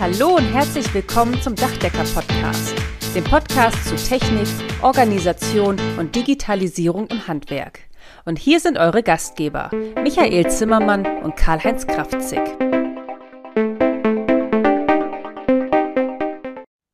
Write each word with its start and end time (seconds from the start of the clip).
Hallo 0.00 0.36
und 0.36 0.44
herzlich 0.44 0.94
willkommen 0.94 1.42
zum 1.42 1.56
Dachdecker-Podcast, 1.56 2.72
dem 3.16 3.24
Podcast 3.24 3.84
zu 3.84 3.96
Technik, 3.96 4.46
Organisation 4.80 5.76
und 5.98 6.14
Digitalisierung 6.14 7.08
im 7.08 7.26
Handwerk. 7.26 7.80
Und 8.24 8.38
hier 8.38 8.60
sind 8.60 8.78
eure 8.78 9.02
Gastgeber, 9.02 9.72
Michael 10.00 10.48
Zimmermann 10.52 11.04
und 11.24 11.34
Karl-Heinz 11.34 11.84
Kraftzig. 11.88 12.38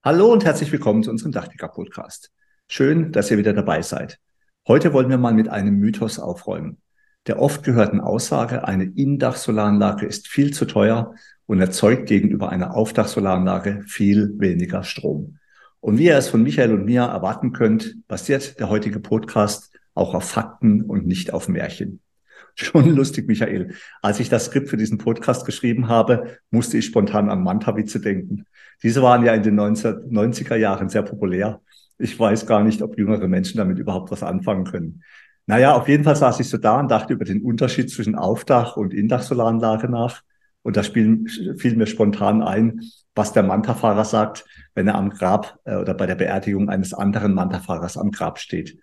Hallo 0.03 0.33
und 0.33 0.47
herzlich 0.47 0.73
willkommen 0.73 1.03
zu 1.03 1.11
unserem 1.11 1.33
Dachdecker-Podcast. 1.33 2.31
Schön, 2.69 3.13
dass 3.13 3.31
ihr 3.31 3.37
wieder 3.37 3.53
dabei 3.53 3.83
seid. 3.83 4.19
Heute 4.67 4.95
wollen 4.95 5.11
wir 5.11 5.19
mal 5.19 5.35
mit 5.35 5.51
einem 5.51 5.77
Mythos 5.77 6.19
aufräumen. 6.19 6.79
Der 7.27 7.39
oft 7.39 7.65
gehörten 7.65 8.01
Aussage, 8.01 8.67
eine 8.67 8.85
Indach-Solaranlage 8.85 10.07
ist 10.07 10.27
viel 10.27 10.55
zu 10.55 10.65
teuer 10.65 11.15
und 11.47 11.61
erzeugt 11.61 12.07
gegenüber 12.07 12.51
einer 12.51 12.75
Aufdachsolaranlage 12.75 13.83
viel 13.87 14.35
weniger 14.39 14.83
Strom. 14.83 15.39
Und 15.81 15.99
wie 15.99 16.07
ihr 16.07 16.17
es 16.17 16.29
von 16.29 16.43
Michael 16.43 16.73
und 16.73 16.87
mir 16.87 17.03
erwarten 17.03 17.53
könnt, 17.53 17.97
basiert 18.09 18.59
der 18.59 18.71
heutige 18.71 19.01
Podcast 19.01 19.71
auch 19.95 20.15
auf 20.15 20.25
Fakten 20.25 20.83
und 20.83 21.07
nicht 21.07 21.33
auf 21.33 21.49
Märchen. 21.49 22.01
Schon 22.55 22.95
lustig, 22.95 23.27
Michael. 23.27 23.75
Als 24.01 24.21
ich 24.21 24.29
das 24.29 24.47
Skript 24.47 24.69
für 24.69 24.77
diesen 24.77 24.99
Podcast 24.99 25.45
geschrieben 25.45 25.89
habe, 25.89 26.39
musste 26.51 26.79
ich 26.79 26.87
spontan 26.87 27.29
an 27.29 27.43
Manta-Witze 27.43 28.01
denken. 28.01 28.47
Diese 28.83 29.03
waren 29.03 29.25
ja 29.25 29.35
in 29.35 29.43
den 29.43 29.59
1990er 29.59 30.57
Jahren 30.57 30.89
sehr 30.89 31.03
populär. 31.03 31.61
Ich 31.99 32.19
weiß 32.19 32.47
gar 32.47 32.65
nicht, 32.65 32.83
ob 32.83 32.99
jüngere 32.99 33.29
Menschen 33.29 33.59
damit 33.59 33.79
überhaupt 33.79 34.11
was 34.11 34.23
anfangen 34.23 34.65
können. 34.65 35.03
Naja, 35.47 35.75
auf 35.75 35.89
jeden 35.89 36.05
Fall 36.05 36.17
saß 36.17 36.41
ich 36.41 36.49
so 36.49 36.57
da 36.57 36.81
und 36.81 36.91
dachte 36.91 37.13
über 37.13 37.25
den 37.25 37.43
Unterschied 37.43 37.91
zwischen 37.91 38.15
Aufdach- 38.15 38.77
und 38.77 38.95
Indachsolaranlage 38.95 39.89
nach. 39.91 40.23
Und 40.65 40.77
da 40.77 40.83
spiel, 40.83 41.27
fiel 41.59 41.77
mir 41.77 41.87
spontan 41.87 42.43
ein, 42.43 42.81
was 43.15 43.33
der 43.33 43.43
Manta-Fahrer 43.43 44.05
sagt, 44.05 44.47
wenn 44.75 44.89
er 44.89 44.95
am 44.97 45.11
Grab 45.11 45.61
äh, 45.65 45.77
oder 45.77 45.95
bei 45.95 46.07
der 46.07 46.15
Beerdigung 46.15 46.71
eines 46.71 46.95
anderen 46.95 47.35
Manta-Fahrers 47.35 47.97
am 47.97 48.11
Grab 48.11 48.39
steht. 48.39 48.79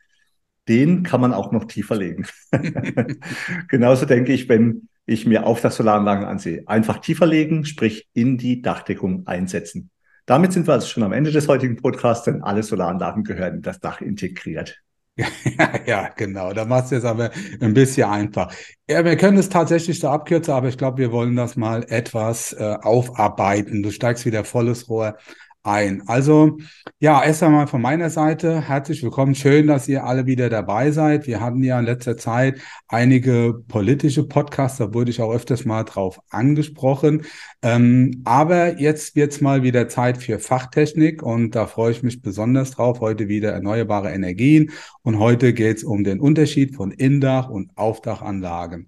Den 0.69 1.01
kann 1.01 1.19
man 1.19 1.33
auch 1.33 1.51
noch 1.51 1.65
tiefer 1.65 1.95
legen. 1.95 2.27
Genauso 3.67 4.05
denke 4.05 4.31
ich, 4.31 4.47
wenn 4.47 4.87
ich 5.07 5.25
mir 5.25 5.45
Aufdachsolaranlagen 5.45 6.25
ansehe. 6.25 6.63
Einfach 6.67 6.99
tiefer 6.99 7.25
legen, 7.25 7.65
sprich 7.65 8.07
in 8.13 8.37
die 8.37 8.61
Dachdeckung 8.61 9.25
einsetzen. 9.25 9.89
Damit 10.27 10.53
sind 10.53 10.67
wir 10.67 10.73
also 10.73 10.87
schon 10.87 11.03
am 11.03 11.13
Ende 11.13 11.31
des 11.31 11.47
heutigen 11.47 11.77
Podcasts, 11.77 12.25
denn 12.25 12.43
alle 12.43 12.61
Solaranlagen 12.61 13.23
gehören 13.23 13.55
in 13.55 13.61
das 13.63 13.79
Dach 13.79 14.01
integriert. 14.01 14.81
Ja, 15.17 15.27
ja, 15.85 16.09
genau. 16.15 16.53
Da 16.53 16.65
machst 16.65 16.91
du 16.91 16.95
es 16.95 17.05
aber 17.05 17.31
ein 17.59 17.73
bisschen 17.73 18.09
einfach. 18.09 18.53
Ja, 18.89 19.03
wir 19.05 19.17
können 19.17 19.37
es 19.37 19.49
tatsächlich 19.49 19.99
so 19.99 20.09
abkürzen, 20.09 20.53
aber 20.53 20.67
ich 20.69 20.77
glaube, 20.77 20.97
wir 20.99 21.11
wollen 21.11 21.35
das 21.35 21.55
mal 21.55 21.83
etwas 21.89 22.53
äh, 22.53 22.77
aufarbeiten. 22.81 23.83
Du 23.83 23.91
steigst 23.91 24.25
wieder 24.25 24.43
volles 24.45 24.89
Rohr 24.89 25.17
ein. 25.63 26.07
Also 26.07 26.57
ja, 26.99 27.23
erst 27.23 27.43
einmal 27.43 27.67
von 27.67 27.81
meiner 27.81 28.09
Seite 28.09 28.61
herzlich 28.61 29.03
willkommen. 29.03 29.35
Schön, 29.35 29.67
dass 29.67 29.87
ihr 29.87 30.03
alle 30.05 30.25
wieder 30.25 30.49
dabei 30.49 30.91
seid. 30.91 31.27
Wir 31.27 31.39
hatten 31.39 31.63
ja 31.63 31.79
in 31.79 31.85
letzter 31.85 32.17
Zeit 32.17 32.59
einige 32.87 33.63
politische 33.67 34.27
Podcasts, 34.27 34.79
da 34.79 34.93
wurde 34.93 35.11
ich 35.11 35.21
auch 35.21 35.31
öfters 35.31 35.65
mal 35.65 35.83
drauf 35.83 36.19
angesprochen. 36.29 37.23
Ähm, 37.61 38.21
aber 38.25 38.79
jetzt 38.79 39.15
wird's 39.15 39.41
mal 39.41 39.61
wieder 39.63 39.87
Zeit 39.87 40.17
für 40.17 40.39
Fachtechnik 40.39 41.21
und 41.21 41.55
da 41.55 41.67
freue 41.67 41.91
ich 41.91 42.01
mich 42.03 42.21
besonders 42.21 42.71
drauf. 42.71 42.99
Heute 42.99 43.27
wieder 43.27 43.51
erneuerbare 43.51 44.11
Energien 44.11 44.71
und 45.03 45.19
heute 45.19 45.53
geht's 45.53 45.83
um 45.83 46.03
den 46.03 46.19
Unterschied 46.19 46.75
von 46.75 46.91
Indach- 46.91 47.49
und 47.49 47.77
Aufdachanlagen. 47.77 48.87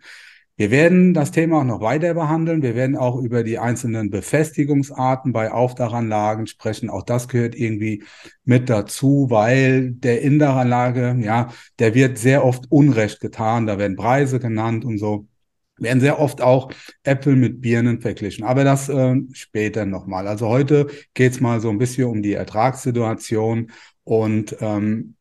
Wir 0.56 0.70
werden 0.70 1.16
das 1.16 1.32
Thema 1.32 1.60
auch 1.60 1.64
noch 1.64 1.82
weiter 1.82 2.14
behandeln. 2.14 2.62
Wir 2.62 2.76
werden 2.76 2.96
auch 2.96 3.20
über 3.20 3.44
die 3.44 3.58
einzelnen 3.58 4.12
Befestigungsarten 4.12 5.34
bei 5.34 5.52
Aufdachanlagen 5.52 6.46
sprechen. 6.46 6.92
Auch 6.92 7.02
das 7.04 7.28
gehört 7.28 7.56
irgendwie 7.56 8.04
mit 8.46 8.70
dazu, 8.70 9.28
weil 9.30 9.92
der 9.94 10.22
Indachanlage, 10.22 11.18
ja, 11.22 11.52
der 11.80 11.96
wird 11.96 12.20
sehr 12.20 12.46
oft 12.46 12.66
Unrecht 12.72 13.20
getan. 13.20 13.66
Da 13.66 13.80
werden 13.80 13.96
Preise 13.96 14.40
genannt 14.40 14.86
und 14.86 15.00
so. 15.00 15.28
Werden 15.78 16.02
sehr 16.02 16.20
oft 16.20 16.40
auch 16.40 16.72
Äpfel 17.02 17.36
mit 17.36 17.60
Birnen 17.60 18.00
verglichen. 18.00 18.44
Aber 18.44 18.64
das 18.64 18.90
äh, 18.90 19.16
später 19.32 19.88
nochmal. 19.88 20.28
Also 20.28 20.48
heute 20.50 20.88
geht's 21.16 21.40
mal 21.42 21.62
so 21.62 21.72
ein 21.72 21.80
bisschen 21.80 22.06
um 22.06 22.22
die 22.22 22.34
Ertragssituation 22.34 23.72
und 24.04 24.56
ähm, 24.62 25.16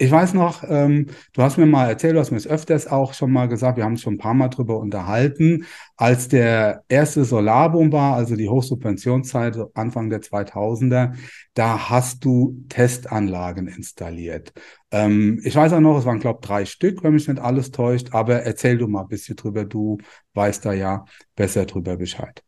ich 0.00 0.10
weiß 0.10 0.32
noch, 0.32 0.64
ähm, 0.66 1.08
du 1.34 1.42
hast 1.42 1.58
mir 1.58 1.66
mal 1.66 1.86
erzählt, 1.86 2.14
du 2.16 2.20
hast 2.20 2.30
mir 2.30 2.38
es 2.38 2.46
öfters 2.46 2.86
auch 2.86 3.12
schon 3.12 3.30
mal 3.30 3.48
gesagt, 3.48 3.76
wir 3.76 3.84
haben 3.84 3.92
uns 3.92 4.00
schon 4.00 4.14
ein 4.14 4.18
paar 4.18 4.32
Mal 4.32 4.48
drüber 4.48 4.78
unterhalten, 4.78 5.66
als 5.98 6.28
der 6.28 6.84
erste 6.88 7.24
Solarboom 7.26 7.92
war, 7.92 8.14
also 8.14 8.34
die 8.34 8.48
Hochsubventionszeit 8.48 9.58
Anfang 9.74 10.08
der 10.08 10.22
2000er, 10.22 11.12
da 11.52 11.90
hast 11.90 12.24
du 12.24 12.64
Testanlagen 12.70 13.68
installiert. 13.68 14.54
Ähm, 14.90 15.38
ich 15.44 15.54
weiß 15.54 15.74
auch 15.74 15.80
noch, 15.80 15.98
es 15.98 16.06
waren, 16.06 16.18
glaube 16.18 16.38
ich, 16.42 16.48
drei 16.48 16.64
Stück, 16.64 17.04
wenn 17.04 17.12
mich 17.12 17.28
nicht 17.28 17.38
alles 17.38 17.70
täuscht, 17.70 18.08
aber 18.12 18.42
erzähl 18.42 18.78
du 18.78 18.88
mal 18.88 19.02
ein 19.02 19.08
bisschen 19.08 19.36
drüber, 19.36 19.66
du 19.66 19.98
weißt 20.32 20.64
da 20.64 20.72
ja 20.72 21.04
besser 21.36 21.66
drüber 21.66 21.98
Bescheid. 21.98 22.42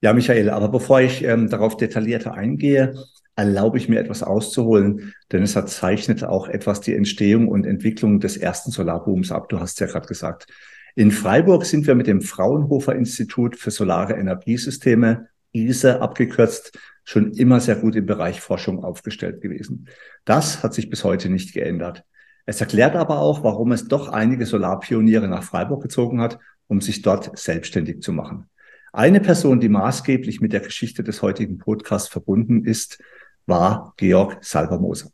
Ja, 0.00 0.14
Michael, 0.14 0.48
aber 0.48 0.68
bevor 0.68 1.02
ich 1.02 1.22
ähm, 1.24 1.50
darauf 1.50 1.76
detaillierter 1.76 2.32
eingehe, 2.32 2.94
erlaube 3.36 3.78
ich 3.78 3.88
mir 3.88 4.00
etwas 4.00 4.22
auszuholen, 4.22 5.14
denn 5.32 5.42
es 5.42 5.56
hat 5.56 5.68
zeichnet 5.68 6.24
auch 6.24 6.48
etwas 6.48 6.80
die 6.80 6.94
Entstehung 6.94 7.48
und 7.48 7.66
Entwicklung 7.66 8.20
des 8.20 8.36
ersten 8.36 8.70
Solarbooms 8.70 9.32
ab. 9.32 9.48
Du 9.48 9.60
hast 9.60 9.80
ja 9.80 9.86
gerade 9.86 10.06
gesagt. 10.06 10.46
In 10.94 11.10
Freiburg 11.10 11.64
sind 11.64 11.86
wir 11.86 11.96
mit 11.96 12.06
dem 12.06 12.20
Fraunhofer 12.20 12.94
Institut 12.94 13.56
für 13.56 13.72
Solare 13.72 14.14
Energiesysteme, 14.14 15.28
ISE 15.52 16.00
abgekürzt, 16.00 16.78
schon 17.02 17.32
immer 17.32 17.60
sehr 17.60 17.76
gut 17.76 17.96
im 17.96 18.06
Bereich 18.06 18.40
Forschung 18.40 18.82
aufgestellt 18.84 19.40
gewesen. 19.40 19.88
Das 20.24 20.62
hat 20.62 20.72
sich 20.72 20.88
bis 20.88 21.04
heute 21.04 21.28
nicht 21.28 21.52
geändert. 21.52 22.04
Es 22.46 22.60
erklärt 22.60 22.94
aber 22.94 23.18
auch, 23.18 23.42
warum 23.42 23.72
es 23.72 23.88
doch 23.88 24.08
einige 24.08 24.46
Solarpioniere 24.46 25.28
nach 25.28 25.42
Freiburg 25.42 25.82
gezogen 25.82 26.20
hat, 26.20 26.38
um 26.66 26.80
sich 26.80 27.02
dort 27.02 27.36
selbstständig 27.38 28.00
zu 28.00 28.12
machen. 28.12 28.48
Eine 28.92 29.20
Person, 29.20 29.60
die 29.60 29.68
maßgeblich 29.68 30.40
mit 30.40 30.52
der 30.52 30.60
Geschichte 30.60 31.02
des 31.02 31.20
heutigen 31.20 31.58
Podcasts 31.58 32.08
verbunden 32.08 32.64
ist, 32.64 33.02
war 33.46 33.94
Georg 33.96 34.38
Salvermoser. 34.42 35.10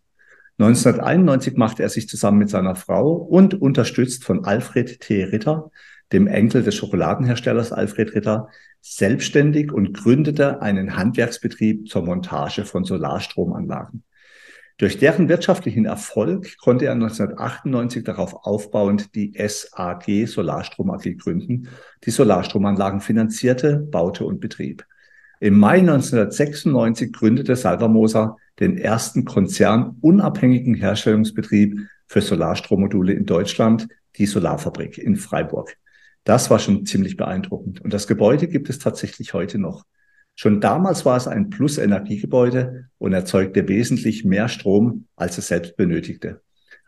1991 0.58 1.56
machte 1.56 1.82
er 1.82 1.88
sich 1.88 2.08
zusammen 2.08 2.38
mit 2.38 2.50
seiner 2.50 2.74
Frau 2.74 3.12
und 3.12 3.60
unterstützt 3.60 4.24
von 4.24 4.44
Alfred 4.44 5.00
T. 5.00 5.24
Ritter, 5.24 5.70
dem 6.12 6.26
Enkel 6.26 6.62
des 6.62 6.74
Schokoladenherstellers 6.74 7.72
Alfred 7.72 8.14
Ritter, 8.14 8.48
selbstständig 8.82 9.72
und 9.72 9.94
gründete 9.94 10.60
einen 10.60 10.96
Handwerksbetrieb 10.96 11.88
zur 11.88 12.02
Montage 12.02 12.64
von 12.64 12.84
Solarstromanlagen. 12.84 14.04
Durch 14.80 14.98
deren 14.98 15.28
wirtschaftlichen 15.28 15.84
Erfolg 15.84 16.56
konnte 16.56 16.86
er 16.86 16.92
1998 16.92 18.02
darauf 18.02 18.46
aufbauend 18.46 19.14
die 19.14 19.34
SAG 19.36 20.26
Solarstrom 20.26 20.90
AG 20.90 21.18
gründen, 21.18 21.68
die 22.04 22.10
Solarstromanlagen 22.10 23.00
finanzierte, 23.00 23.76
baute 23.76 24.24
und 24.24 24.40
betrieb. 24.40 24.86
Im 25.42 25.58
Mai 25.58 25.78
1996 25.78 27.14
gründete 27.14 27.56
Salvermoser 27.56 28.36
den 28.58 28.76
ersten 28.76 29.24
konzernunabhängigen 29.24 30.74
Herstellungsbetrieb 30.74 31.80
für 32.06 32.20
Solarstrommodule 32.20 33.14
in 33.14 33.24
Deutschland, 33.24 33.88
die 34.16 34.26
Solarfabrik 34.26 34.98
in 34.98 35.16
Freiburg. 35.16 35.78
Das 36.24 36.50
war 36.50 36.58
schon 36.58 36.84
ziemlich 36.84 37.16
beeindruckend. 37.16 37.80
Und 37.80 37.94
das 37.94 38.06
Gebäude 38.06 38.48
gibt 38.48 38.68
es 38.68 38.78
tatsächlich 38.78 39.32
heute 39.32 39.56
noch. 39.56 39.86
Schon 40.34 40.60
damals 40.60 41.06
war 41.06 41.16
es 41.16 41.26
ein 41.26 41.48
Plus-Energiegebäude 41.48 42.90
und 42.98 43.14
erzeugte 43.14 43.66
wesentlich 43.66 44.26
mehr 44.26 44.48
Strom, 44.48 45.06
als 45.16 45.38
es 45.38 45.48
selbst 45.48 45.74
benötigte. 45.78 46.42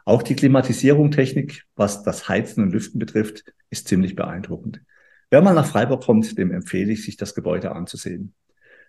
Auch 0.04 0.22
die 0.22 0.36
Klimatisierung-Technik, 0.36 1.64
was 1.74 2.02
das 2.02 2.28
Heizen 2.28 2.64
und 2.64 2.72
Lüften 2.72 2.98
betrifft, 2.98 3.44
ist 3.70 3.88
ziemlich 3.88 4.14
beeindruckend. 4.14 4.82
Wer 5.30 5.40
mal 5.40 5.54
nach 5.54 5.64
Freiburg 5.64 6.04
kommt, 6.04 6.36
dem 6.36 6.52
empfehle 6.52 6.92
ich, 6.92 7.02
sich 7.02 7.16
das 7.16 7.34
Gebäude 7.34 7.72
anzusehen. 7.72 8.34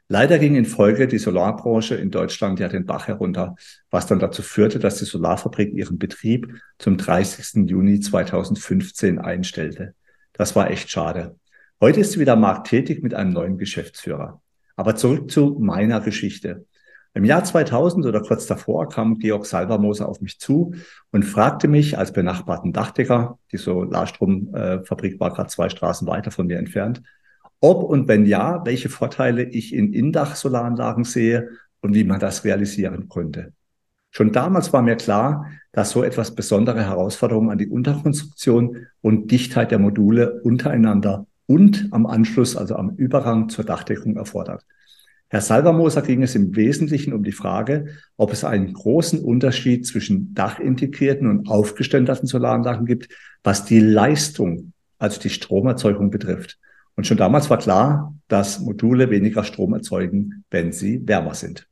Leider 0.09 0.37
ging 0.37 0.55
in 0.55 0.65
Folge 0.65 1.07
die 1.07 1.17
Solarbranche 1.17 1.95
in 1.95 2.11
Deutschland 2.11 2.59
ja 2.59 2.67
den 2.67 2.85
Bach 2.85 3.07
herunter, 3.07 3.55
was 3.89 4.05
dann 4.05 4.19
dazu 4.19 4.41
führte, 4.41 4.79
dass 4.79 4.99
die 4.99 5.05
Solarfabrik 5.05 5.73
ihren 5.73 5.97
Betrieb 5.97 6.53
zum 6.77 6.97
30. 6.97 7.69
Juni 7.69 7.99
2015 7.99 9.19
einstellte. 9.19 9.95
Das 10.33 10.55
war 10.55 10.69
echt 10.69 10.91
schade. 10.91 11.37
Heute 11.79 12.01
ist 12.01 12.13
sie 12.13 12.19
wieder 12.19 12.35
markttätig 12.35 13.01
mit 13.01 13.13
einem 13.13 13.31
neuen 13.31 13.57
Geschäftsführer. 13.57 14.41
Aber 14.75 14.95
zurück 14.95 15.31
zu 15.31 15.57
meiner 15.59 16.01
Geschichte. 16.01 16.65
Im 17.13 17.25
Jahr 17.25 17.43
2000 17.43 18.05
oder 18.05 18.21
kurz 18.21 18.47
davor 18.47 18.89
kam 18.89 19.19
Georg 19.19 19.45
Salvermoser 19.45 20.09
auf 20.09 20.19
mich 20.19 20.39
zu 20.39 20.73
und 21.11 21.23
fragte 21.23 21.67
mich 21.67 21.97
als 21.97 22.11
benachbarten 22.11 22.73
Dachdecker, 22.73 23.37
die 23.51 23.57
Solarstromfabrik 23.57 25.19
war 25.19 25.31
gerade 25.31 25.49
zwei 25.49 25.69
Straßen 25.69 26.07
weiter 26.07 26.31
von 26.31 26.47
mir 26.47 26.57
entfernt, 26.57 27.03
ob 27.63 27.83
und 27.83 28.09
wenn 28.09 28.25
ja, 28.25 28.61
welche 28.65 28.89
Vorteile 28.89 29.43
ich 29.43 29.73
in 29.73 29.93
Indach-Solaranlagen 29.93 31.05
sehe 31.05 31.49
und 31.79 31.95
wie 31.95 32.03
man 32.03 32.19
das 32.19 32.43
realisieren 32.43 33.07
könnte. 33.07 33.53
Schon 34.11 34.33
damals 34.33 34.73
war 34.73 34.81
mir 34.81 34.97
klar, 34.97 35.49
dass 35.71 35.91
so 35.91 36.03
etwas 36.03 36.35
besondere 36.35 36.85
Herausforderungen 36.85 37.51
an 37.51 37.57
die 37.57 37.69
Unterkonstruktion 37.69 38.87
und 38.99 39.31
Dichtheit 39.31 39.71
der 39.71 39.79
Module 39.79 40.41
untereinander 40.41 41.25
und 41.45 41.87
am 41.91 42.05
Anschluss, 42.05 42.57
also 42.57 42.75
am 42.75 42.97
Übergang 42.97 43.47
zur 43.47 43.63
Dachdeckung 43.63 44.17
erfordert. 44.17 44.65
Herr 45.29 45.39
Salvermoser 45.39 46.01
ging 46.01 46.21
es 46.21 46.35
im 46.35 46.57
Wesentlichen 46.57 47.13
um 47.13 47.23
die 47.23 47.31
Frage, 47.31 47.87
ob 48.17 48.33
es 48.33 48.43
einen 48.43 48.73
großen 48.73 49.23
Unterschied 49.23 49.87
zwischen 49.87 50.33
dachintegrierten 50.33 51.29
und 51.29 51.47
aufgeständerten 51.47 52.27
Solaranlagen 52.27 52.85
gibt, 52.85 53.07
was 53.41 53.63
die 53.63 53.79
Leistung, 53.79 54.73
also 54.99 55.21
die 55.21 55.29
Stromerzeugung 55.29 56.11
betrifft. 56.11 56.59
Und 56.95 57.07
schon 57.07 57.17
damals 57.17 57.49
war 57.49 57.57
klar, 57.57 58.13
dass 58.27 58.59
Module 58.59 59.09
weniger 59.09 59.43
Strom 59.43 59.73
erzeugen, 59.73 60.43
wenn 60.49 60.71
sie 60.71 61.07
wärmer 61.07 61.33
sind. 61.33 61.67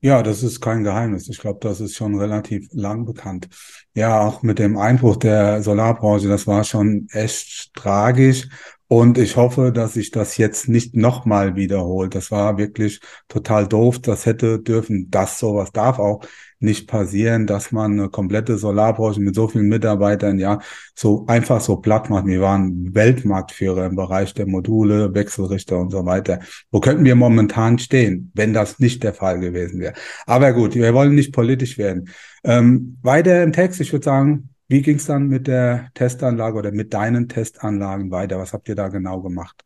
Ja, 0.00 0.22
das 0.22 0.42
ist 0.42 0.60
kein 0.60 0.84
Geheimnis. 0.84 1.28
Ich 1.30 1.38
glaube, 1.38 1.60
das 1.62 1.80
ist 1.80 1.96
schon 1.96 2.14
relativ 2.18 2.68
lang 2.72 3.06
bekannt. 3.06 3.48
Ja, 3.94 4.20
auch 4.20 4.42
mit 4.42 4.58
dem 4.58 4.76
Einbruch 4.76 5.16
der 5.16 5.62
Solarbranche, 5.62 6.28
das 6.28 6.46
war 6.46 6.62
schon 6.64 7.06
echt 7.10 7.72
tragisch. 7.74 8.48
Und 8.86 9.16
ich 9.16 9.36
hoffe, 9.36 9.72
dass 9.72 9.94
sich 9.94 10.10
das 10.10 10.36
jetzt 10.36 10.68
nicht 10.68 10.94
nochmal 10.94 11.56
wiederholt. 11.56 12.14
Das 12.14 12.30
war 12.30 12.58
wirklich 12.58 13.00
total 13.28 13.66
doof. 13.66 13.98
Das 14.00 14.26
hätte 14.26 14.60
dürfen. 14.60 15.10
Das 15.10 15.38
sowas 15.38 15.72
darf 15.72 15.98
auch 15.98 16.22
nicht 16.64 16.88
passieren, 16.88 17.46
dass 17.46 17.70
man 17.70 17.92
eine 17.92 18.08
komplette 18.08 18.58
Solarbranche 18.58 19.20
mit 19.20 19.34
so 19.34 19.46
vielen 19.48 19.68
Mitarbeitern 19.68 20.38
ja 20.38 20.60
so 20.94 21.26
einfach 21.26 21.60
so 21.60 21.76
platt 21.76 22.10
macht. 22.10 22.26
Wir 22.26 22.40
waren 22.40 22.94
Weltmarktführer 22.94 23.86
im 23.86 23.96
Bereich 23.96 24.34
der 24.34 24.46
Module, 24.46 25.14
Wechselrichter 25.14 25.78
und 25.78 25.90
so 25.90 26.04
weiter. 26.04 26.40
Wo 26.72 26.80
könnten 26.80 27.04
wir 27.04 27.14
momentan 27.14 27.78
stehen, 27.78 28.32
wenn 28.34 28.52
das 28.52 28.80
nicht 28.80 29.02
der 29.04 29.14
Fall 29.14 29.38
gewesen 29.38 29.80
wäre? 29.80 29.94
Aber 30.26 30.52
gut, 30.52 30.74
wir 30.74 30.94
wollen 30.94 31.14
nicht 31.14 31.32
politisch 31.32 31.78
werden. 31.78 32.08
Ähm, 32.42 32.98
weiter 33.02 33.42
im 33.42 33.52
Text, 33.52 33.80
ich 33.80 33.92
würde 33.92 34.04
sagen, 34.04 34.50
wie 34.68 34.82
ging 34.82 34.96
es 34.96 35.06
dann 35.06 35.28
mit 35.28 35.46
der 35.46 35.90
Testanlage 35.94 36.58
oder 36.58 36.72
mit 36.72 36.94
deinen 36.94 37.28
Testanlagen 37.28 38.10
weiter? 38.10 38.38
Was 38.38 38.52
habt 38.52 38.68
ihr 38.68 38.74
da 38.74 38.88
genau 38.88 39.20
gemacht? 39.20 39.62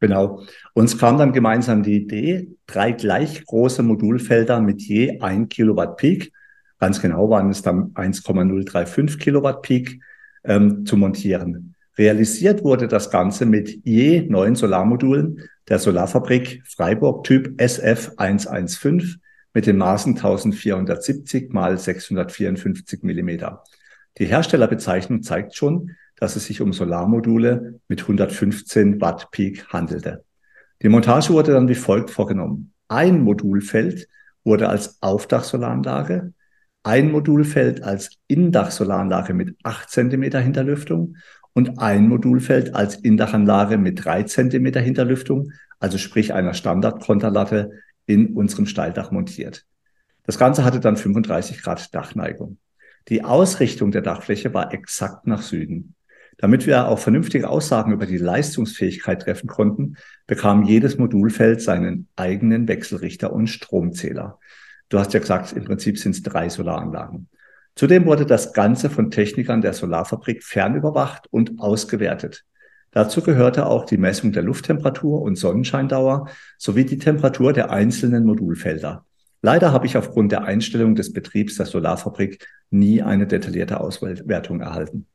Genau. 0.00 0.42
Uns 0.74 0.98
kam 0.98 1.16
dann 1.18 1.32
gemeinsam 1.32 1.82
die 1.82 1.96
Idee, 1.96 2.54
drei 2.66 2.92
gleich 2.92 3.44
große 3.44 3.82
Modulfelder 3.82 4.60
mit 4.60 4.82
je 4.82 5.20
ein 5.20 5.48
Kilowatt 5.48 5.96
Peak, 5.96 6.32
ganz 6.78 7.00
genau 7.00 7.30
waren 7.30 7.50
es 7.50 7.62
dann 7.62 7.92
1,035 7.94 9.18
Kilowatt 9.18 9.62
Peak, 9.62 10.00
ähm, 10.44 10.86
zu 10.86 10.96
montieren. 10.96 11.74
Realisiert 11.98 12.62
wurde 12.62 12.88
das 12.88 13.10
Ganze 13.10 13.46
mit 13.46 13.84
je 13.84 14.22
neun 14.28 14.54
Solarmodulen 14.54 15.42
der 15.68 15.78
Solarfabrik 15.78 16.62
Freiburg 16.66 17.24
Typ 17.24 17.60
SF 17.60 18.12
115 18.16 19.20
mit 19.54 19.66
den 19.66 19.78
Maßen 19.78 20.14
1470 20.14 21.52
mal 21.52 21.78
654 21.78 23.02
Millimeter. 23.02 23.64
Die 24.18 24.26
Herstellerbezeichnung 24.26 25.22
zeigt 25.22 25.56
schon, 25.56 25.92
dass 26.16 26.36
es 26.36 26.46
sich 26.46 26.60
um 26.60 26.72
Solarmodule 26.72 27.80
mit 27.88 28.02
115 28.02 29.00
Watt 29.00 29.30
Peak 29.30 29.66
handelte. 29.72 30.24
Die 30.82 30.88
Montage 30.88 31.30
wurde 31.30 31.52
dann 31.52 31.68
wie 31.68 31.74
folgt 31.74 32.10
vorgenommen. 32.10 32.72
Ein 32.88 33.22
Modulfeld 33.22 34.08
wurde 34.44 34.68
als 34.68 35.02
Aufdachsolaranlage, 35.02 36.32
ein 36.86 37.10
Modulfeld 37.10 37.82
als 37.82 38.10
Indachsolaranlage 38.28 39.34
mit 39.34 39.56
8 39.64 39.90
cm 39.90 40.22
Hinterlüftung 40.22 41.16
und 41.52 41.80
ein 41.80 42.06
Modulfeld 42.06 42.76
als 42.76 42.94
Indachanlage 42.94 43.76
mit 43.76 44.04
3 44.04 44.22
cm 44.22 44.66
Hinterlüftung, 44.74 45.50
also 45.80 45.98
sprich 45.98 46.32
einer 46.32 46.54
Standardkonterlatte 46.54 47.72
in 48.06 48.34
unserem 48.34 48.66
Steildach 48.66 49.10
montiert. 49.10 49.66
Das 50.22 50.38
Ganze 50.38 50.62
hatte 50.64 50.78
dann 50.78 50.96
35 50.96 51.60
Grad 51.60 51.92
Dachneigung. 51.92 52.58
Die 53.08 53.24
Ausrichtung 53.24 53.90
der 53.90 54.02
Dachfläche 54.02 54.54
war 54.54 54.72
exakt 54.72 55.26
nach 55.26 55.42
Süden. 55.42 55.96
Damit 56.38 56.66
wir 56.66 56.86
auch 56.86 57.00
vernünftige 57.00 57.48
Aussagen 57.48 57.92
über 57.92 58.06
die 58.06 58.18
Leistungsfähigkeit 58.18 59.22
treffen 59.22 59.48
konnten, 59.48 59.96
bekam 60.28 60.62
jedes 60.62 60.98
Modulfeld 60.98 61.60
seinen 61.62 62.06
eigenen 62.14 62.68
Wechselrichter 62.68 63.32
und 63.32 63.48
Stromzähler. 63.48 64.38
Du 64.88 64.98
hast 64.98 65.12
ja 65.14 65.20
gesagt, 65.20 65.52
im 65.52 65.64
Prinzip 65.64 65.98
sind 65.98 66.14
es 66.14 66.22
drei 66.22 66.48
Solaranlagen. 66.48 67.28
Zudem 67.74 68.06
wurde 68.06 68.24
das 68.24 68.52
Ganze 68.52 68.88
von 68.88 69.10
Technikern 69.10 69.60
der 69.60 69.74
Solarfabrik 69.74 70.42
fernüberwacht 70.42 71.26
und 71.30 71.60
ausgewertet. 71.60 72.44
Dazu 72.92 73.20
gehörte 73.20 73.66
auch 73.66 73.84
die 73.84 73.98
Messung 73.98 74.32
der 74.32 74.42
Lufttemperatur 74.42 75.20
und 75.20 75.36
Sonnenscheindauer 75.36 76.28
sowie 76.56 76.86
die 76.86 76.98
Temperatur 76.98 77.52
der 77.52 77.70
einzelnen 77.70 78.24
Modulfelder. 78.24 79.04
Leider 79.42 79.72
habe 79.72 79.84
ich 79.84 79.98
aufgrund 79.98 80.32
der 80.32 80.44
Einstellung 80.44 80.94
des 80.94 81.12
Betriebs 81.12 81.56
der 81.56 81.66
Solarfabrik 81.66 82.48
nie 82.70 83.02
eine 83.02 83.26
detaillierte 83.26 83.80
Auswertung 83.80 84.60
erhalten. 84.60 85.06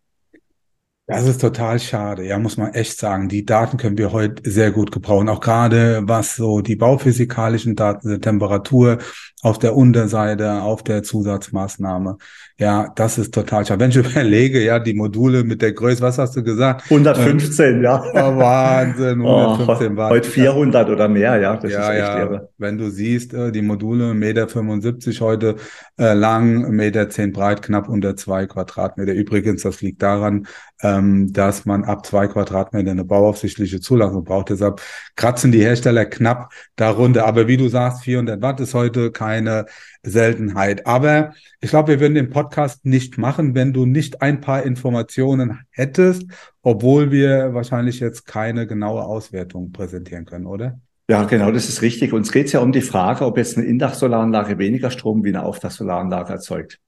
Das 1.07 1.27
ist 1.27 1.41
total 1.41 1.77
schade, 1.79 2.25
ja, 2.25 2.39
muss 2.39 2.55
man 2.55 2.73
echt 2.73 2.97
sagen. 2.97 3.27
Die 3.27 3.45
Daten 3.45 3.75
können 3.75 3.97
wir 3.97 4.13
heute 4.13 4.49
sehr 4.49 4.71
gut 4.71 4.93
gebrauchen. 4.93 5.27
Auch 5.27 5.41
gerade 5.41 6.03
was 6.05 6.37
so 6.37 6.61
die 6.61 6.77
bauphysikalischen 6.77 7.75
Daten, 7.75 8.07
die 8.09 8.21
Temperatur 8.21 8.99
auf 9.41 9.59
der 9.59 9.75
Unterseite, 9.75 10.61
auf 10.61 10.83
der 10.83 11.03
Zusatzmaßnahme. 11.03 12.17
Ja, 12.57 12.91
das 12.95 13.17
ist 13.17 13.33
total 13.33 13.65
schade. 13.65 13.79
Wenn 13.79 13.89
ich 13.89 13.97
überlege, 14.11 14.63
ja, 14.63 14.79
die 14.79 14.93
Module 14.93 15.43
mit 15.43 15.61
der 15.61 15.73
Größe, 15.73 16.01
was 16.01 16.17
hast 16.17 16.35
du 16.35 16.43
gesagt? 16.43 16.83
115, 16.83 17.65
ähm, 17.65 17.83
ja. 17.83 18.03
Oh, 18.13 18.37
Wahnsinn, 18.37 19.21
115 19.21 19.97
oh, 19.97 20.09
Heute 20.09 20.29
400 20.29 20.89
oder 20.89 21.07
mehr, 21.07 21.37
ja. 21.39 21.57
Das 21.57 21.71
ja, 21.71 21.81
ist 21.81 21.89
echt 21.89 22.07
ja. 22.07 22.19
irre. 22.19 22.49
Wenn 22.57 22.77
du 22.77 22.89
siehst, 22.89 23.33
äh, 23.33 23.51
die 23.51 23.61
Module 23.61 24.11
1,75 24.11 25.07
Meter 25.07 25.25
heute 25.25 25.55
äh, 25.97 26.13
lang, 26.13 26.65
1,10 26.65 26.71
Meter 26.71 27.27
breit, 27.31 27.61
knapp 27.61 27.89
unter 27.89 28.15
zwei 28.15 28.45
Quadratmeter. 28.45 29.13
Übrigens, 29.13 29.63
das 29.63 29.81
liegt 29.81 30.01
daran, 30.03 30.47
ähm, 30.83 31.31
dass 31.33 31.65
man 31.65 31.83
ab 31.83 32.05
zwei 32.05 32.27
Quadratmeter 32.27 32.91
eine 32.91 33.03
bauaufsichtliche 33.03 33.79
Zulassung 33.79 34.23
braucht. 34.23 34.49
Deshalb 34.49 34.81
kratzen 35.15 35.51
die 35.51 35.61
Hersteller 35.61 36.05
knapp 36.05 36.51
darunter. 36.75 37.25
Aber 37.25 37.47
wie 37.47 37.57
du 37.57 37.67
sagst, 37.69 38.03
400 38.03 38.41
Watt 38.41 38.59
ist 38.59 38.73
heute 38.73 39.11
keine 39.31 39.65
Seltenheit. 40.03 40.85
Aber 40.85 41.33
ich 41.61 41.69
glaube, 41.69 41.93
wir 41.93 41.99
würden 42.01 42.15
den 42.15 42.29
Podcast 42.29 42.85
nicht 42.85 43.17
machen, 43.17 43.55
wenn 43.55 43.71
du 43.71 43.85
nicht 43.85 44.21
ein 44.21 44.41
paar 44.41 44.63
Informationen 44.63 45.59
hättest, 45.69 46.23
obwohl 46.61 47.11
wir 47.11 47.53
wahrscheinlich 47.53 48.01
jetzt 48.01 48.25
keine 48.25 48.67
genaue 48.67 49.03
Auswertung 49.03 49.71
präsentieren 49.71 50.25
können, 50.25 50.45
oder? 50.45 50.79
Ja, 51.09 51.23
genau, 51.23 51.51
das 51.51 51.69
ist 51.69 51.81
richtig. 51.81 52.11
Uns 52.11 52.31
geht 52.31 52.47
es 52.47 52.51
ja 52.51 52.59
um 52.59 52.73
die 52.73 52.81
Frage, 52.81 53.25
ob 53.25 53.37
jetzt 53.37 53.57
eine 53.57 53.67
Indachsolaranlage 53.67 54.57
weniger 54.57 54.91
Strom 54.91 55.23
wie 55.23 55.29
eine 55.29 55.43
Aufdachsolaranlage 55.43 56.33
erzeugt. 56.33 56.79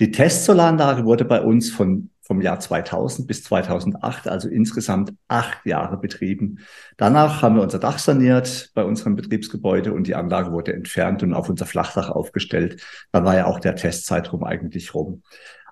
Die 0.00 0.10
Testsolaranlage 0.10 1.04
wurde 1.04 1.24
bei 1.24 1.40
uns 1.40 1.70
von 1.70 2.10
vom 2.22 2.40
Jahr 2.40 2.60
2000 2.60 3.26
bis 3.26 3.42
2008, 3.44 4.28
also 4.28 4.48
insgesamt 4.48 5.12
acht 5.28 5.66
Jahre 5.66 5.96
betrieben. 5.96 6.60
Danach 6.96 7.42
haben 7.42 7.56
wir 7.56 7.62
unser 7.62 7.80
Dach 7.80 7.98
saniert 7.98 8.70
bei 8.74 8.84
unserem 8.84 9.16
Betriebsgebäude 9.16 9.92
und 9.92 10.06
die 10.06 10.14
Anlage 10.14 10.52
wurde 10.52 10.72
entfernt 10.72 11.22
und 11.22 11.34
auf 11.34 11.48
unser 11.48 11.66
Flachdach 11.66 12.10
aufgestellt. 12.10 12.80
Dann 13.10 13.24
war 13.24 13.36
ja 13.36 13.46
auch 13.46 13.58
der 13.58 13.74
Testzeitraum 13.74 14.44
eigentlich 14.44 14.94
rum. 14.94 15.22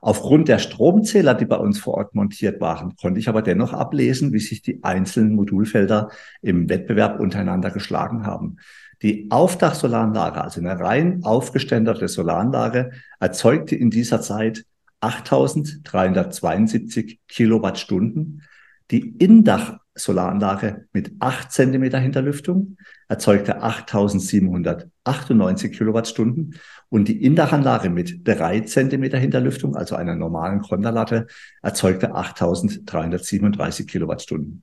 Aufgrund 0.03 0.49
der 0.49 0.59
Stromzähler, 0.59 1.35
die 1.35 1.45
bei 1.45 1.57
uns 1.57 1.79
vor 1.79 1.95
Ort 1.95 2.15
montiert 2.15 2.61
waren, 2.61 2.97
konnte 2.97 3.21
ich 3.21 3.29
aber 3.29 3.43
dennoch 3.43 3.75
ablesen, 3.75 4.33
wie 4.33 4.39
sich 4.39 4.63
die 4.63 4.83
einzelnen 4.83 5.35
Modulfelder 5.35 6.11
im 6.41 6.69
Wettbewerb 6.71 7.21
untereinander 7.21 7.71
geschlagen 7.71 8.27
haben. 8.27 8.57
Die 9.03 9.31
Aufdachsolaranlage, 9.31 10.43
also 10.43 10.61
eine 10.61 10.79
rein 10.79 11.21
aufgeständerte 11.23 12.09
Solaranlage, 12.09 12.91
erzeugte 13.19 13.77
in 13.77 13.91
dieser 13.91 14.21
Zeit 14.21 14.65
8372 15.01 17.21
Kilowattstunden. 17.29 18.43
Die 18.91 19.17
Indach-Solaranlage 19.17 20.87
mit 20.93 21.13
8 21.21 21.53
Zentimeter 21.53 21.99
Hinterlüftung 21.99 22.77
erzeugte 23.09 23.63
8798 23.63 25.73
Kilowattstunden 25.73 26.57
und 26.89 27.09
die 27.09 27.25
Indachanlage 27.25 27.89
mit 27.89 28.27
3 28.27 28.61
Zentimeter 28.61 29.19
Hinterlüftung, 29.19 29.77
also 29.77 29.97
einer 29.97 30.17
normalen 30.17 30.61
Konterlatte, 30.61 31.27
erzeugte 31.63 32.15
8337 32.15 33.87
Kilowattstunden. 33.87 34.63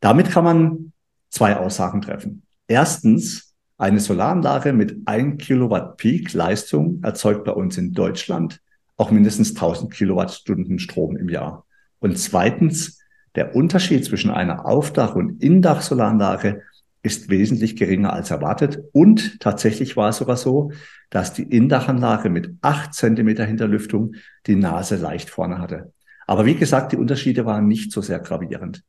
Damit 0.00 0.30
kann 0.30 0.44
man 0.44 0.92
zwei 1.28 1.56
Aussagen 1.56 2.00
treffen. 2.00 2.42
Erstens, 2.66 3.54
eine 3.78 4.00
Solaranlage 4.00 4.72
mit 4.72 5.06
1 5.06 5.42
Kilowatt 5.42 5.96
Peak 5.96 6.32
Leistung 6.32 7.00
erzeugt 7.02 7.44
bei 7.44 7.52
uns 7.52 7.78
in 7.78 7.92
Deutschland 7.92 8.60
auch 9.00 9.10
mindestens 9.10 9.50
1000 9.50 9.92
Kilowattstunden 9.92 10.78
Strom 10.78 11.16
im 11.16 11.30
Jahr. 11.30 11.64
Und 12.00 12.18
zweitens, 12.18 13.00
der 13.34 13.56
Unterschied 13.56 14.04
zwischen 14.04 14.30
einer 14.30 14.66
Aufdach- 14.66 15.14
und 15.14 15.42
Indach-Solaranlage 15.42 16.62
ist 17.02 17.30
wesentlich 17.30 17.76
geringer 17.76 18.12
als 18.12 18.30
erwartet. 18.30 18.78
Und 18.92 19.40
tatsächlich 19.40 19.96
war 19.96 20.10
es 20.10 20.18
sogar 20.18 20.36
so, 20.36 20.72
dass 21.08 21.32
die 21.32 21.44
Indachanlage 21.44 22.28
mit 22.28 22.54
acht 22.60 22.92
Zentimeter 22.92 23.46
Hinterlüftung 23.46 24.16
die 24.46 24.56
Nase 24.56 24.96
leicht 24.96 25.30
vorne 25.30 25.58
hatte. 25.58 25.94
Aber 26.26 26.44
wie 26.44 26.56
gesagt, 26.56 26.92
die 26.92 26.98
Unterschiede 26.98 27.46
waren 27.46 27.66
nicht 27.66 27.92
so 27.92 28.02
sehr 28.02 28.18
gravierend. 28.18 28.82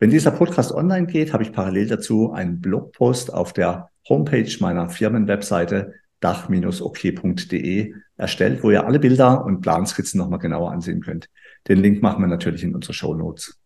Wenn 0.00 0.10
dieser 0.10 0.32
Podcast 0.32 0.72
online 0.72 1.06
geht, 1.06 1.32
habe 1.32 1.44
ich 1.44 1.52
parallel 1.52 1.86
dazu 1.86 2.32
einen 2.32 2.60
Blogpost 2.60 3.32
auf 3.32 3.52
der 3.52 3.90
Homepage 4.08 4.50
meiner 4.58 4.88
Firmenwebseite 4.88 5.94
dach-ok.de 6.24 7.94
erstellt, 8.16 8.62
wo 8.62 8.70
ihr 8.70 8.86
alle 8.86 8.98
Bilder 8.98 9.44
und 9.44 9.60
Planskizzen 9.60 10.18
nochmal 10.18 10.38
genauer 10.38 10.72
ansehen 10.72 11.00
könnt. 11.00 11.28
Den 11.68 11.78
Link 11.78 12.02
machen 12.02 12.22
wir 12.22 12.28
natürlich 12.28 12.64
in 12.64 12.74
unsere 12.74 12.94
Show 12.94 13.14
Notes. 13.14 13.58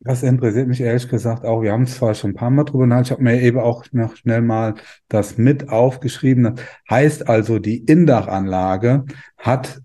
Das 0.00 0.24
interessiert 0.24 0.66
mich 0.66 0.80
ehrlich 0.80 1.08
gesagt 1.08 1.44
auch. 1.44 1.62
Wir 1.62 1.70
haben 1.70 1.84
es 1.84 1.96
zwar 1.96 2.14
schon 2.14 2.32
ein 2.32 2.34
paar 2.34 2.50
Mal 2.50 2.64
drüber 2.64 2.88
nachgedacht, 2.88 3.06
ich 3.06 3.12
habe 3.12 3.22
mir 3.22 3.40
eben 3.40 3.60
auch 3.60 3.84
noch 3.92 4.16
schnell 4.16 4.42
mal 4.42 4.74
das 5.08 5.38
mit 5.38 5.68
aufgeschrieben. 5.68 6.56
Heißt 6.90 7.28
also, 7.28 7.60
die 7.60 7.78
Indachanlage 7.78 9.04
hat 9.36 9.80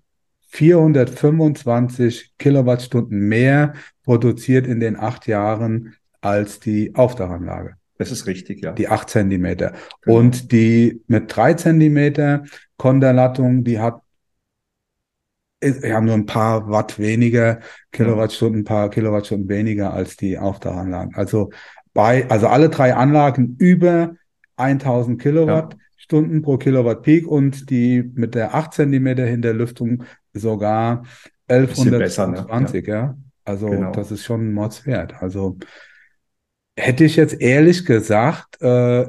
425 0.48 2.34
Kilowattstunden 2.36 3.28
mehr 3.28 3.74
produziert 4.02 4.66
in 4.66 4.80
den 4.80 4.96
acht 4.98 5.28
Jahren 5.28 5.94
als 6.20 6.58
die 6.58 6.96
Aufdachanlage. 6.96 7.77
Das 7.98 8.12
ist 8.12 8.26
richtig, 8.26 8.62
ja. 8.62 8.72
Die 8.72 8.88
acht 8.88 9.10
Zentimeter. 9.10 9.72
Genau. 10.02 10.18
Und 10.18 10.52
die 10.52 11.02
mit 11.08 11.34
drei 11.34 11.54
Zentimeter 11.54 12.44
Konterlattung, 12.76 13.64
die 13.64 13.78
hat 13.78 14.00
wir 15.60 15.94
haben 15.94 16.06
nur 16.06 16.14
ein 16.14 16.26
paar 16.26 16.70
Watt 16.70 17.00
weniger, 17.00 17.58
Kilowattstunden, 17.90 18.60
ein 18.60 18.64
paar 18.64 18.90
Kilowattstunden 18.90 19.48
weniger 19.48 19.92
als 19.92 20.16
die 20.16 20.38
Aufdachanlagen. 20.38 21.16
Also 21.16 21.50
bei, 21.92 22.30
also 22.30 22.46
alle 22.46 22.68
drei 22.68 22.94
Anlagen 22.94 23.56
über 23.58 24.14
1000 24.56 25.20
Kilowattstunden 25.20 26.36
ja. 26.36 26.42
pro 26.42 26.58
Kilowatt 26.58 27.02
Peak 27.02 27.26
und 27.26 27.70
die 27.70 28.08
mit 28.14 28.36
der 28.36 28.54
8 28.54 28.72
Zentimeter 28.72 29.24
Hinterlüftung 29.24 30.04
sogar 30.32 31.02
1120, 31.48 32.86
ne? 32.86 32.92
ja. 32.92 33.00
ja. 33.00 33.18
Also 33.44 33.68
genau. 33.68 33.92
das 33.92 34.12
ist 34.12 34.24
schon 34.24 34.48
ein 34.48 34.52
Mordswert. 34.52 35.22
Also 35.22 35.56
hätte 36.78 37.04
ich 37.04 37.16
jetzt 37.16 37.40
ehrlich 37.40 37.84
gesagt, 37.84 38.60
äh, 38.62 39.06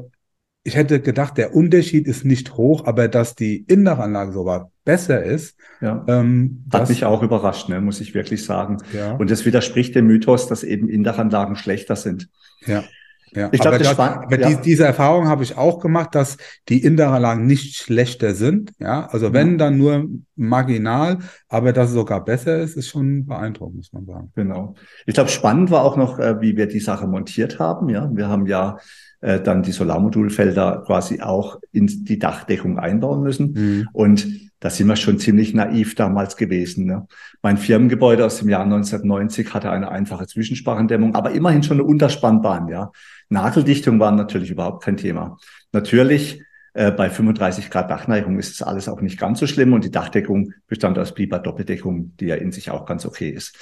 ich 0.63 0.75
hätte 0.75 0.99
gedacht, 0.99 1.37
der 1.37 1.55
Unterschied 1.55 2.05
ist 2.05 2.25
nicht 2.25 2.55
hoch, 2.55 2.85
aber 2.85 3.07
dass 3.07 3.35
die 3.35 3.57
Indachanlage 3.67 4.33
sogar 4.33 4.71
besser 4.83 5.23
ist. 5.23 5.55
Ja. 5.81 6.03
Ähm, 6.07 6.65
Hat 6.71 6.89
mich 6.89 7.05
auch 7.05 7.23
überrascht, 7.23 7.69
ne, 7.69 7.79
muss 7.79 8.01
ich 8.01 8.13
wirklich 8.13 8.43
sagen. 8.43 8.77
Ja. 8.93 9.13
Und 9.13 9.31
das 9.31 9.45
widerspricht 9.45 9.95
dem 9.95 10.07
Mythos, 10.07 10.47
dass 10.47 10.63
eben 10.63 10.89
Indachanlagen 10.89 11.55
schlechter 11.55 11.95
sind. 11.95 12.29
Ja. 12.65 12.83
Ja, 13.33 13.49
ich 13.51 13.59
glaube, 13.59 13.87
aber, 13.87 14.23
aber 14.23 14.39
ja. 14.39 14.49
die, 14.49 14.61
diese 14.61 14.85
Erfahrung 14.85 15.27
habe 15.27 15.43
ich 15.43 15.57
auch 15.57 15.79
gemacht, 15.79 16.15
dass 16.15 16.37
die 16.67 16.83
Indachanlagen 16.83 17.45
nicht 17.45 17.75
schlechter 17.75 18.33
sind. 18.33 18.71
Ja, 18.79 19.07
also 19.07 19.33
wenn, 19.33 19.57
dann 19.57 19.77
nur 19.77 20.07
marginal, 20.35 21.19
aber 21.47 21.73
dass 21.73 21.89
es 21.89 21.93
sogar 21.93 22.23
besser 22.23 22.59
ist, 22.59 22.77
ist 22.77 22.87
schon 22.87 23.25
beeindruckend, 23.25 23.77
muss 23.77 23.93
man 23.93 24.05
sagen. 24.05 24.31
Genau. 24.35 24.75
Ich 25.05 25.13
glaube, 25.13 25.29
spannend 25.29 25.71
war 25.71 25.83
auch 25.83 25.97
noch, 25.97 26.19
äh, 26.19 26.41
wie 26.41 26.57
wir 26.57 26.67
die 26.67 26.79
Sache 26.79 27.07
montiert 27.07 27.59
haben. 27.59 27.89
Ja, 27.89 28.09
wir 28.13 28.27
haben 28.27 28.45
ja 28.45 28.77
äh, 29.21 29.39
dann 29.39 29.63
die 29.63 29.71
Solarmodulfelder 29.71 30.83
quasi 30.85 31.21
auch 31.21 31.59
in 31.71 31.87
die 31.87 32.19
Dachdeckung 32.19 32.79
einbauen 32.79 33.21
müssen. 33.21 33.53
Mhm. 33.53 33.89
Und 33.93 34.48
da 34.59 34.69
sind 34.69 34.87
wir 34.87 34.95
schon 34.95 35.19
ziemlich 35.19 35.53
naiv 35.53 35.95
damals 35.95 36.35
gewesen. 36.35 36.85
Ne? 36.85 37.07
Mein 37.41 37.57
Firmengebäude 37.57 38.25
aus 38.25 38.39
dem 38.39 38.49
Jahr 38.49 38.63
1990 38.63 39.53
hatte 39.53 39.71
eine 39.71 39.89
einfache 39.89 40.27
Zwischensparendämmung, 40.27 41.15
aber 41.15 41.31
immerhin 41.31 41.63
schon 41.63 41.77
eine 41.77 41.85
Unterspannbahn. 41.85 42.67
Ja, 42.67 42.91
Nageldichtung 43.29 43.99
war 43.99 44.11
natürlich 44.11 44.51
überhaupt 44.51 44.83
kein 44.83 44.97
Thema. 44.97 45.37
Natürlich 45.71 46.41
äh, 46.73 46.91
bei 46.91 47.09
35 47.09 47.69
Grad 47.69 47.89
Dachneigung 47.89 48.37
ist 48.37 48.53
es 48.53 48.61
alles 48.61 48.89
auch 48.89 49.01
nicht 49.01 49.19
ganz 49.19 49.39
so 49.39 49.47
schlimm 49.47 49.73
und 49.73 49.85
die 49.85 49.91
Dachdeckung 49.91 50.53
bestand 50.67 50.99
aus 50.99 51.13
Biber 51.13 51.39
Doppeldeckung, 51.39 52.15
die 52.19 52.25
ja 52.25 52.35
in 52.35 52.51
sich 52.51 52.69
auch 52.69 52.85
ganz 52.85 53.05
okay 53.05 53.29
ist. 53.29 53.55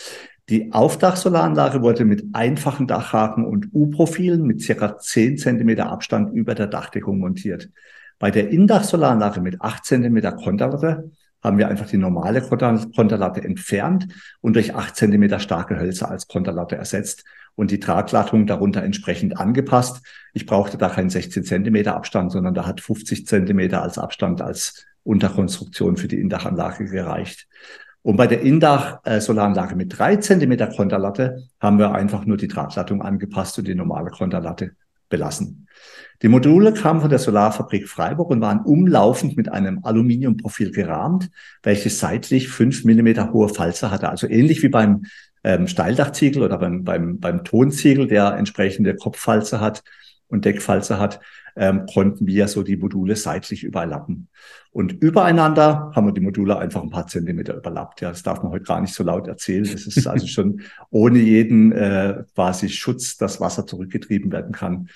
Die 0.50 0.72
Aufdachsolaranlage 0.72 1.82
wurde 1.82 2.06
mit 2.06 2.24
einfachen 2.34 2.88
Dachhaken 2.88 3.46
und 3.46 3.68
U-Profilen 3.74 4.44
mit 4.44 4.62
circa 4.62 4.98
10 4.98 5.38
Zentimeter 5.38 5.89
Abstand 5.89 6.34
über 6.34 6.56
der 6.56 6.68
Dachdeckung 6.68 7.20
montiert. 7.20 7.70
Bei 8.19 8.31
der 8.31 8.50
Indachsolaranlage 8.50 9.41
mit 9.41 9.62
8 9.62 9.86
Zentimeter 9.86 10.31
Konterlatte 10.31 11.12
haben 11.43 11.57
wir 11.59 11.67
einfach 11.67 11.88
die 11.88 11.97
normale 11.97 12.41
Konterlatte 12.41 13.43
entfernt 13.43 14.07
und 14.41 14.55
durch 14.55 14.74
8 14.74 14.95
Zentimeter 14.95 15.39
starke 15.39 15.79
Hölzer 15.79 16.09
als 16.09 16.27
Konterlatte 16.27 16.75
ersetzt 16.75 17.24
und 17.55 17.69
die 17.69 17.79
Traglattung 17.79 18.47
darunter 18.47 18.83
entsprechend 18.83 19.39
angepasst. 19.39 20.01
Ich 20.33 20.45
brauchte 20.45 20.77
da 20.77 20.89
keinen 20.89 21.09
16 21.09 21.43
Zentimeter 21.43 21.95
Abstand, 21.95 22.31
sondern 22.31 22.53
da 22.53 22.65
hat 22.65 22.81
50 22.81 23.27
Zentimeter 23.27 23.83
als 23.83 23.97
Abstand 23.97 24.41
als 24.41 24.86
Unterkonstruktion 25.03 25.95
für 25.97 26.07
die 26.07 26.19
Indachanlage 26.19 26.86
gereicht. 26.86 27.47
Und 28.01 28.15
bei 28.15 28.25
der 28.25 28.41
Indach-Solaranlage 28.41 29.75
mit 29.75 29.97
drei 29.97 30.15
Zentimeter 30.15 30.67
Konterlatte 30.67 31.43
haben 31.59 31.77
wir 31.77 31.93
einfach 31.93 32.25
nur 32.25 32.38
die 32.38 32.47
Traglattung 32.47 33.01
angepasst 33.01 33.57
und 33.59 33.67
die 33.67 33.75
normale 33.75 34.09
Konterlatte 34.09 34.71
belassen. 35.10 35.68
Die 36.24 36.30
Module 36.30 36.74
kamen 36.74 37.02
von 37.02 37.12
der 37.12 37.20
Solarfabrik 37.20 37.88
Freiburg 37.88 38.32
und 38.32 38.42
waren 38.42 38.62
umlaufend 38.62 39.38
mit 39.38 39.52
einem 39.52 39.82
Aluminiumprofil 39.84 40.72
gerahmt, 40.72 41.30
welches 41.62 42.00
seitlich 42.00 42.50
fünf 42.50 42.86
Millimeter 42.86 43.32
hohe 43.32 43.50
Falze 43.50 43.92
hatte. 43.92 44.10
Also 44.10 44.28
ähnlich 44.28 44.64
wie 44.64 44.70
beim 44.70 45.06
ähm, 45.44 45.68
Steildachziegel 45.68 46.42
oder 46.42 46.58
beim, 46.58 46.84
beim, 46.84 47.20
beim 47.20 47.44
Tonziegel, 47.44 48.08
der 48.08 48.34
entsprechende 48.34 48.96
Kopffalze 48.96 49.62
hat 49.62 49.84
und 50.27 50.46
Deckfalze 50.46 51.00
hat, 51.00 51.19
ähm, 51.55 51.86
konnten 51.91 52.27
wir 52.27 52.48
so 52.48 52.63
die 52.63 52.77
Module 52.77 53.15
seitlich 53.15 53.63
überlappen. 53.63 54.27
Und 54.72 54.91
übereinander 55.01 55.91
haben 55.96 56.07
wir 56.07 56.13
die 56.13 56.22
Module 56.22 56.57
einfach 56.57 56.84
ein 56.84 56.91
paar 56.91 57.07
Zentimeter 57.07 57.55
überlappt. 57.55 58.01
Ja, 58.01 58.10
das 58.10 58.24
darf 58.24 58.43
man 58.43 58.51
heute 58.51 58.65
gar 58.65 58.79
nicht 58.79 58.93
so 58.93 59.03
laut 59.03 59.27
erzählen. 59.27 59.63
Das 59.63 59.88
ist 59.88 60.05
also 60.07 60.27
schon 60.27 60.62
ohne 60.91 61.19
jeden 61.19 61.72
äh, 61.72 62.24
quasi 62.36 62.69
Schutz, 62.69 63.17
dass 63.17 63.41
Wasser 63.41 63.65
zurückgetrieben 63.65 64.31
werden 64.31 64.51
kann. 64.51 64.89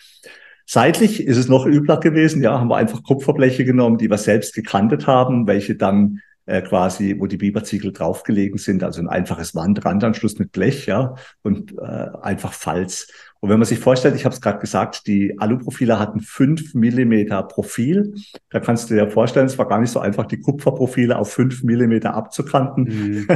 Seitlich 0.67 1.25
ist 1.25 1.37
es 1.37 1.47
noch 1.49 1.65
übler 1.65 1.99
gewesen. 1.99 2.43
Ja, 2.43 2.59
haben 2.59 2.69
wir 2.69 2.77
einfach 2.77 3.03
Kupferbleche 3.03 3.65
genommen, 3.65 3.97
die 3.97 4.09
wir 4.09 4.17
selbst 4.17 4.53
gekantet 4.53 5.07
haben, 5.07 5.47
welche 5.47 5.75
dann 5.75 6.21
äh, 6.45 6.61
quasi, 6.61 7.15
wo 7.19 7.27
die 7.27 7.37
Biberziegel 7.37 7.91
draufgelegen 7.91 8.57
sind, 8.57 8.83
also 8.83 9.01
ein 9.01 9.07
einfaches 9.07 9.55
Wandrandanschluss 9.55 10.39
mit 10.39 10.51
Blech, 10.51 10.85
ja, 10.85 11.15
und 11.43 11.77
äh, 11.77 12.07
einfach 12.21 12.53
Falz. 12.53 13.07
Und 13.41 13.49
wenn 13.49 13.57
man 13.57 13.65
sich 13.65 13.79
vorstellt, 13.79 14.15
ich 14.15 14.23
habe 14.23 14.35
es 14.35 14.39
gerade 14.39 14.59
gesagt, 14.59 15.07
die 15.07 15.39
Aluprofile 15.39 15.97
hatten 15.97 16.19
fünf 16.19 16.75
Millimeter 16.75 17.41
Profil. 17.41 18.13
Da 18.51 18.59
kannst 18.59 18.89
du 18.89 18.93
dir 18.93 19.09
vorstellen, 19.09 19.47
es 19.47 19.57
war 19.57 19.67
gar 19.67 19.79
nicht 19.79 19.89
so 19.89 19.99
einfach, 19.99 20.27
die 20.27 20.39
Kupferprofile 20.39 21.17
auf 21.17 21.33
fünf 21.33 21.63
Millimeter 21.63 22.13
abzukanten, 22.13 22.83
mhm. 22.83 23.27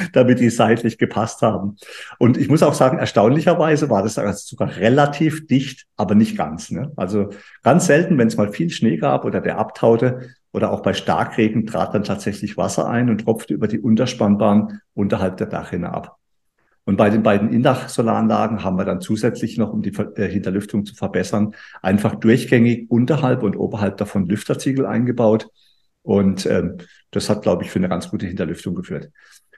damit 0.14 0.40
die 0.40 0.48
seitlich 0.48 0.96
gepasst 0.96 1.42
haben. 1.42 1.76
Und 2.18 2.38
ich 2.38 2.48
muss 2.48 2.62
auch 2.62 2.72
sagen, 2.72 2.98
erstaunlicherweise 2.98 3.90
war 3.90 4.02
das 4.02 4.14
sogar 4.46 4.76
relativ 4.76 5.46
dicht, 5.46 5.86
aber 5.94 6.14
nicht 6.14 6.38
ganz. 6.38 6.70
Ne? 6.70 6.92
Also 6.96 7.28
ganz 7.62 7.84
selten, 7.84 8.16
wenn 8.16 8.28
es 8.28 8.38
mal 8.38 8.50
viel 8.50 8.70
Schnee 8.70 8.96
gab 8.96 9.26
oder 9.26 9.42
der 9.42 9.58
abtaute 9.58 10.30
oder 10.52 10.72
auch 10.72 10.80
bei 10.80 10.94
Starkregen 10.94 11.66
trat 11.66 11.94
dann 11.94 12.04
tatsächlich 12.04 12.56
Wasser 12.56 12.88
ein 12.88 13.10
und 13.10 13.24
tropfte 13.24 13.52
über 13.52 13.68
die 13.68 13.78
Unterspannbahn 13.78 14.80
unterhalb 14.94 15.36
der 15.36 15.48
Dachrinne 15.48 15.92
ab. 15.92 16.16
Und 16.90 16.96
bei 16.96 17.08
den 17.08 17.22
beiden 17.22 17.52
Indach-Solaranlagen 17.52 18.64
haben 18.64 18.76
wir 18.76 18.84
dann 18.84 19.00
zusätzlich 19.00 19.56
noch, 19.56 19.72
um 19.72 19.80
die 19.80 19.92
äh, 20.16 20.26
Hinterlüftung 20.26 20.84
zu 20.84 20.96
verbessern, 20.96 21.54
einfach 21.82 22.16
durchgängig 22.16 22.90
unterhalb 22.90 23.44
und 23.44 23.54
oberhalb 23.54 23.96
davon 23.96 24.26
Lüfterziegel 24.26 24.86
eingebaut. 24.86 25.46
Und 26.02 26.46
ähm, 26.46 26.78
das 27.12 27.30
hat, 27.30 27.42
glaube 27.42 27.62
ich, 27.62 27.70
für 27.70 27.78
eine 27.78 27.88
ganz 27.88 28.10
gute 28.10 28.26
Hinterlüftung 28.26 28.74
geführt. 28.74 29.12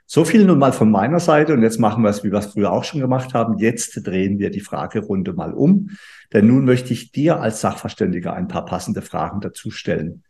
So 0.05 0.25
viel 0.25 0.45
nun 0.45 0.59
mal 0.59 0.73
von 0.73 0.91
meiner 0.91 1.19
Seite 1.19 1.53
und 1.53 1.63
jetzt 1.63 1.79
machen 1.79 2.03
wir 2.03 2.11
es, 2.11 2.23
wie 2.23 2.31
wir 2.31 2.37
es 2.37 2.53
früher 2.53 2.71
auch 2.71 2.83
schon 2.83 3.01
gemacht 3.01 3.33
haben. 3.33 3.57
Jetzt 3.57 4.05
drehen 4.05 4.37
wir 4.37 4.51
die 4.51 4.59
Fragerunde 4.59 5.33
mal 5.33 5.55
um, 5.55 5.89
denn 6.33 6.45
nun 6.45 6.65
möchte 6.65 6.93
ich 6.93 7.11
dir 7.11 7.39
als 7.39 7.61
Sachverständiger 7.61 8.33
ein 8.33 8.47
paar 8.47 8.65
passende 8.65 9.01
Fragen 9.01 9.41
dazu 9.41 9.71
stellen. 9.71 10.21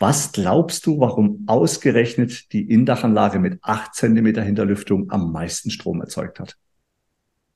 Was 0.00 0.30
glaubst 0.30 0.86
du, 0.86 1.00
warum 1.00 1.44
ausgerechnet 1.48 2.52
die 2.52 2.70
Indachanlage 2.70 3.40
mit 3.40 3.58
acht 3.62 3.94
Zentimeter 3.94 4.42
Hinterlüftung 4.42 5.10
am 5.10 5.32
meisten 5.32 5.70
Strom 5.70 6.00
erzeugt 6.00 6.38
hat? 6.38 6.56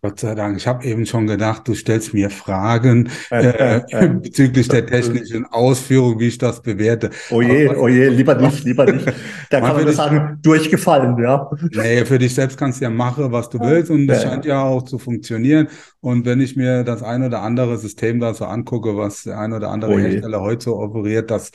Gott 0.05 0.19
sei 0.19 0.35
Dank. 0.35 0.57
Ich 0.57 0.67
habe 0.67 0.85
eben 0.85 1.07
schon 1.07 1.29
gedacht, 1.29 1.69
du 1.69 1.75
stellst 1.75 2.13
mir 2.13 2.29
Fragen 2.29 3.09
äh, 3.31 3.81
bezüglich 4.21 4.67
der 4.67 4.85
technischen 4.85 5.47
Ausführung, 5.47 6.19
wie 6.19 6.27
ich 6.27 6.39
das 6.39 6.61
bewerte. 6.61 7.11
Oh 7.31 7.41
je, 7.41 7.69
Aber, 7.69 7.83
oh 7.83 7.87
je, 7.87 8.09
lieber 8.09 8.35
nicht, 8.35 8.65
lieber 8.65 8.85
nicht. 8.85 9.07
Da 9.49 9.61
kann 9.61 9.77
man 9.77 9.85
nur 9.85 9.93
sagen, 9.93 10.41
durchgefallen, 10.43 11.17
ja. 11.23 11.49
Nee, 11.71 12.05
für 12.05 12.19
dich 12.19 12.35
selbst 12.35 12.59
kannst 12.59 12.81
du 12.81 12.85
ja 12.87 12.91
machen, 12.91 13.31
was 13.31 13.49
du 13.49 13.61
willst 13.61 13.93
und 13.93 14.09
das 14.09 14.25
ja. 14.25 14.31
scheint 14.31 14.45
ja 14.45 14.65
auch 14.65 14.83
zu 14.83 14.99
funktionieren. 14.99 15.69
Und 16.01 16.27
wenn 16.27 16.41
ich 16.41 16.57
mir 16.57 16.83
das 16.83 17.05
ein 17.05 17.23
oder 17.23 17.43
andere 17.43 17.79
System 17.79 18.19
da 18.19 18.35
so 18.35 18.47
angucke, 18.47 18.97
was 18.97 19.23
der 19.23 19.39
ein 19.39 19.53
oder 19.53 19.71
andere 19.71 19.93
oh 19.93 19.99
Hersteller 20.01 20.41
heute 20.41 20.65
so 20.65 20.81
operiert, 20.81 21.31
das 21.31 21.53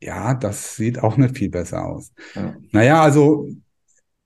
ja, 0.00 0.34
das 0.34 0.76
sieht 0.76 1.02
auch 1.02 1.16
nicht 1.16 1.36
viel 1.36 1.50
besser 1.50 1.84
aus. 1.84 2.12
Ja. 2.34 2.54
Naja, 2.72 3.02
also 3.02 3.48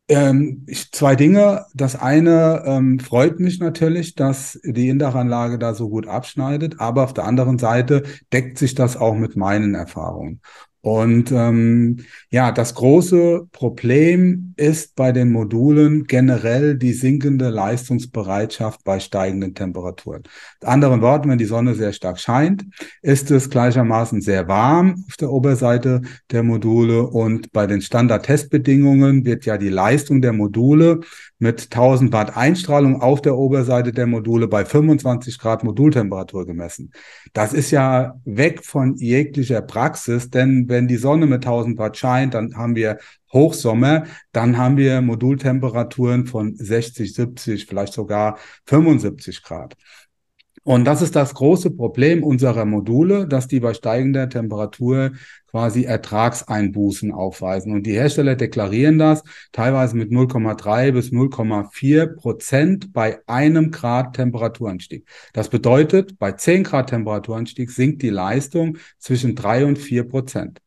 ähm, 0.08 0.64
ich, 0.66 0.92
zwei 0.92 1.16
Dinge. 1.16 1.64
Das 1.74 1.96
eine 1.96 2.62
ähm, 2.66 2.98
freut 2.98 3.40
mich 3.40 3.60
natürlich, 3.60 4.14
dass 4.14 4.60
die 4.64 4.88
Indachanlage 4.88 5.58
da 5.58 5.74
so 5.74 5.88
gut 5.88 6.06
abschneidet, 6.06 6.80
aber 6.80 7.04
auf 7.04 7.14
der 7.14 7.24
anderen 7.24 7.58
Seite 7.58 8.02
deckt 8.32 8.58
sich 8.58 8.74
das 8.74 8.96
auch 8.96 9.14
mit 9.14 9.36
meinen 9.36 9.74
Erfahrungen. 9.74 10.40
Und 10.82 11.30
ähm, 11.30 11.98
ja, 12.28 12.50
das 12.50 12.74
große 12.74 13.46
Problem 13.52 14.52
ist 14.56 14.96
bei 14.96 15.12
den 15.12 15.30
Modulen 15.30 16.04
generell 16.04 16.76
die 16.76 16.92
sinkende 16.92 17.50
Leistungsbereitschaft 17.50 18.82
bei 18.82 18.98
steigenden 18.98 19.54
Temperaturen. 19.54 20.24
Mit 20.60 20.68
anderen 20.68 21.00
Worten, 21.00 21.28
wenn 21.28 21.38
die 21.38 21.44
Sonne 21.44 21.74
sehr 21.74 21.92
stark 21.92 22.18
scheint, 22.18 22.64
ist 23.00 23.30
es 23.30 23.48
gleichermaßen 23.48 24.22
sehr 24.22 24.48
warm 24.48 25.04
auf 25.06 25.16
der 25.16 25.30
Oberseite 25.30 26.02
der 26.32 26.42
Module 26.42 27.06
und 27.06 27.52
bei 27.52 27.68
den 27.68 27.80
Standard-Testbedingungen 27.80 29.24
wird 29.24 29.46
ja 29.46 29.58
die 29.58 29.68
Leistung 29.68 30.20
der 30.20 30.32
Module 30.32 31.00
mit 31.38 31.64
1000 31.72 32.12
Watt 32.12 32.36
Einstrahlung 32.36 33.02
auf 33.02 33.20
der 33.20 33.36
Oberseite 33.36 33.92
der 33.92 34.06
Module 34.06 34.48
bei 34.48 34.64
25 34.64 35.38
Grad 35.38 35.64
Modultemperatur 35.64 36.46
gemessen. 36.46 36.92
Das 37.32 37.52
ist 37.52 37.70
ja 37.70 38.14
weg 38.24 38.64
von 38.64 38.96
jeglicher 38.96 39.60
Praxis, 39.60 40.30
denn 40.30 40.68
wenn 40.72 40.88
die 40.88 40.96
Sonne 40.96 41.26
mit 41.26 41.46
1000 41.46 41.78
Watt 41.78 41.96
scheint, 41.96 42.34
dann 42.34 42.56
haben 42.56 42.74
wir 42.74 42.98
Hochsommer, 43.32 44.04
dann 44.32 44.58
haben 44.58 44.76
wir 44.76 45.00
Modultemperaturen 45.00 46.26
von 46.26 46.56
60, 46.56 47.14
70, 47.14 47.66
vielleicht 47.66 47.92
sogar 47.92 48.38
75 48.66 49.42
Grad. 49.42 49.76
Und 50.64 50.84
das 50.84 51.02
ist 51.02 51.16
das 51.16 51.34
große 51.34 51.72
Problem 51.72 52.22
unserer 52.22 52.64
Module, 52.64 53.26
dass 53.26 53.48
die 53.48 53.58
bei 53.58 53.74
steigender 53.74 54.28
Temperatur 54.28 55.10
quasi 55.50 55.82
Ertragseinbußen 55.84 57.10
aufweisen. 57.10 57.72
Und 57.72 57.84
die 57.84 57.94
Hersteller 57.94 58.36
deklarieren 58.36 58.96
das 58.96 59.24
teilweise 59.50 59.96
mit 59.96 60.12
0,3 60.12 60.92
bis 60.92 61.10
0,4 61.10 62.14
Prozent 62.14 62.92
bei 62.92 63.18
einem 63.26 63.72
Grad 63.72 64.14
Temperaturanstieg. 64.14 65.04
Das 65.32 65.48
bedeutet, 65.48 66.18
bei 66.20 66.32
10 66.32 66.62
Grad 66.62 66.90
Temperaturanstieg 66.90 67.70
sinkt 67.70 68.02
die 68.02 68.10
Leistung 68.10 68.78
zwischen 68.98 69.34
3 69.34 69.66
und 69.66 69.78
4 69.78 70.04
Prozent. 70.08 70.60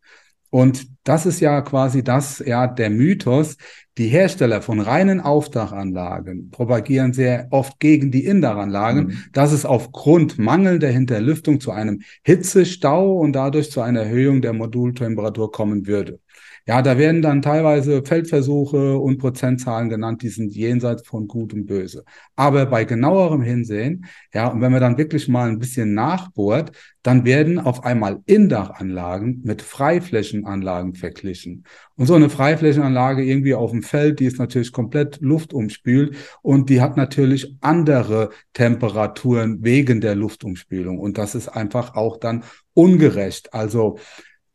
Und 0.55 0.87
das 1.03 1.25
ist 1.25 1.41
ja 1.41 1.59
quasi 1.59 2.01
das, 2.01 2.39
ja, 2.39 2.65
der 2.65 2.89
Mythos. 2.89 3.57
Die 3.97 4.07
Hersteller 4.07 4.61
von 4.61 4.79
reinen 4.79 5.19
Aufdachanlagen 5.19 6.49
propagieren 6.49 7.11
sehr 7.11 7.49
oft 7.51 7.77
gegen 7.81 8.09
die 8.09 8.23
Indachanlagen, 8.23 9.07
mhm. 9.07 9.17
dass 9.33 9.51
es 9.51 9.65
aufgrund 9.65 10.39
mangelnder 10.39 10.87
Hinterlüftung 10.87 11.59
zu 11.59 11.71
einem 11.71 12.03
Hitzestau 12.23 13.17
und 13.17 13.33
dadurch 13.33 13.69
zu 13.69 13.81
einer 13.81 14.03
Erhöhung 14.03 14.41
der 14.41 14.53
Modultemperatur 14.53 15.51
kommen 15.51 15.87
würde. 15.87 16.21
Ja, 16.67 16.81
da 16.81 16.97
werden 16.97 17.21
dann 17.21 17.43
teilweise 17.43 18.01
Feldversuche 18.03 18.97
und 18.97 19.19
Prozentzahlen 19.19 19.87
genannt, 19.87 20.23
die 20.23 20.29
sind 20.29 20.55
jenseits 20.55 21.07
von 21.07 21.27
Gut 21.27 21.53
und 21.53 21.67
Böse. 21.67 22.03
Aber 22.35 22.65
bei 22.65 22.85
genauerem 22.85 23.43
Hinsehen, 23.43 24.05
ja, 24.33 24.47
und 24.47 24.61
wenn 24.61 24.71
man 24.71 24.81
dann 24.81 24.97
wirklich 24.97 25.27
mal 25.27 25.47
ein 25.47 25.59
bisschen 25.59 25.93
nachbohrt, 25.93 26.71
dann 27.03 27.23
werden 27.23 27.59
auf 27.59 27.83
einmal 27.83 28.19
Indachanlagen 28.25 29.41
mit 29.43 29.61
Freiflächenanlagen 29.61 30.95
verglichen. 30.95 31.65
Und 31.97 32.07
so 32.07 32.15
eine 32.15 32.31
Freiflächenanlage 32.31 33.23
irgendwie 33.23 33.53
auf 33.53 33.69
dem 33.69 33.83
Feld, 33.83 34.19
die 34.19 34.25
ist 34.25 34.39
natürlich 34.39 34.71
komplett 34.71 35.21
luftumspült 35.21 36.17
und 36.41 36.71
die 36.71 36.81
hat 36.81 36.97
natürlich 36.97 37.57
andere 37.61 38.31
Temperaturen 38.53 39.63
wegen 39.63 40.01
der 40.01 40.15
Luftumspülung. 40.15 40.97
Und 40.97 41.19
das 41.19 41.35
ist 41.35 41.47
einfach 41.47 41.93
auch 41.93 42.17
dann 42.17 42.43
ungerecht. 42.73 43.53
Also 43.53 43.99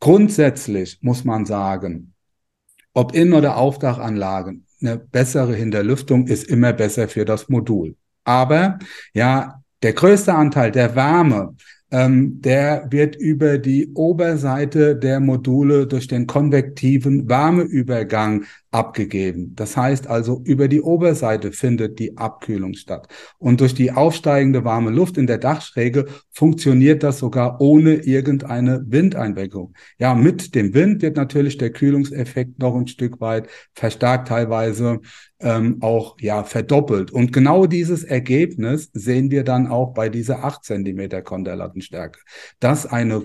Grundsätzlich 0.01 0.97
muss 1.01 1.23
man 1.23 1.45
sagen, 1.45 2.13
ob 2.93 3.13
In- 3.13 3.33
oder 3.33 3.55
Aufdachanlagen, 3.55 4.65
eine 4.81 4.97
bessere 4.97 5.53
Hinterlüftung 5.53 6.25
ist 6.25 6.45
immer 6.49 6.73
besser 6.73 7.07
für 7.07 7.23
das 7.23 7.49
Modul. 7.49 7.95
Aber 8.23 8.79
ja, 9.13 9.61
der 9.83 9.93
größte 9.93 10.33
Anteil 10.33 10.71
der 10.71 10.95
Wärme, 10.95 11.55
ähm, 11.91 12.41
der 12.41 12.87
wird 12.89 13.15
über 13.15 13.59
die 13.59 13.93
Oberseite 13.93 14.95
der 14.95 15.19
Module 15.19 15.85
durch 15.85 16.07
den 16.07 16.25
konvektiven 16.25 17.29
Wärmeübergang 17.29 18.45
abgegeben. 18.71 19.53
Das 19.55 19.75
heißt 19.75 20.07
also, 20.07 20.41
über 20.45 20.69
die 20.69 20.81
Oberseite 20.81 21.51
findet 21.51 21.99
die 21.99 22.17
Abkühlung 22.17 22.73
statt. 22.73 23.07
Und 23.37 23.59
durch 23.59 23.75
die 23.75 23.91
aufsteigende 23.91 24.63
warme 24.63 24.91
Luft 24.91 25.17
in 25.17 25.27
der 25.27 25.37
Dachschräge 25.37 26.05
funktioniert 26.31 27.03
das 27.03 27.19
sogar 27.19 27.59
ohne 27.59 27.95
irgendeine 27.95 28.81
Windeinwirkung. 28.87 29.73
Ja, 29.99 30.15
mit 30.15 30.55
dem 30.55 30.73
Wind 30.73 31.01
wird 31.01 31.17
natürlich 31.17 31.57
der 31.57 31.71
Kühlungseffekt 31.71 32.59
noch 32.59 32.75
ein 32.75 32.87
Stück 32.87 33.19
weit 33.19 33.49
verstärkt, 33.73 34.29
teilweise 34.29 35.01
ähm, 35.41 35.77
auch 35.81 36.15
ja 36.21 36.45
verdoppelt. 36.45 37.11
Und 37.11 37.33
genau 37.33 37.65
dieses 37.65 38.05
Ergebnis 38.05 38.89
sehen 38.93 39.31
wir 39.31 39.43
dann 39.43 39.67
auch 39.67 39.93
bei 39.93 40.07
dieser 40.07 40.45
8 40.45 40.63
Zentimeter 40.63 41.21
Konterlattenstärke, 41.21 42.19
dass 42.61 42.85
eine 42.85 43.23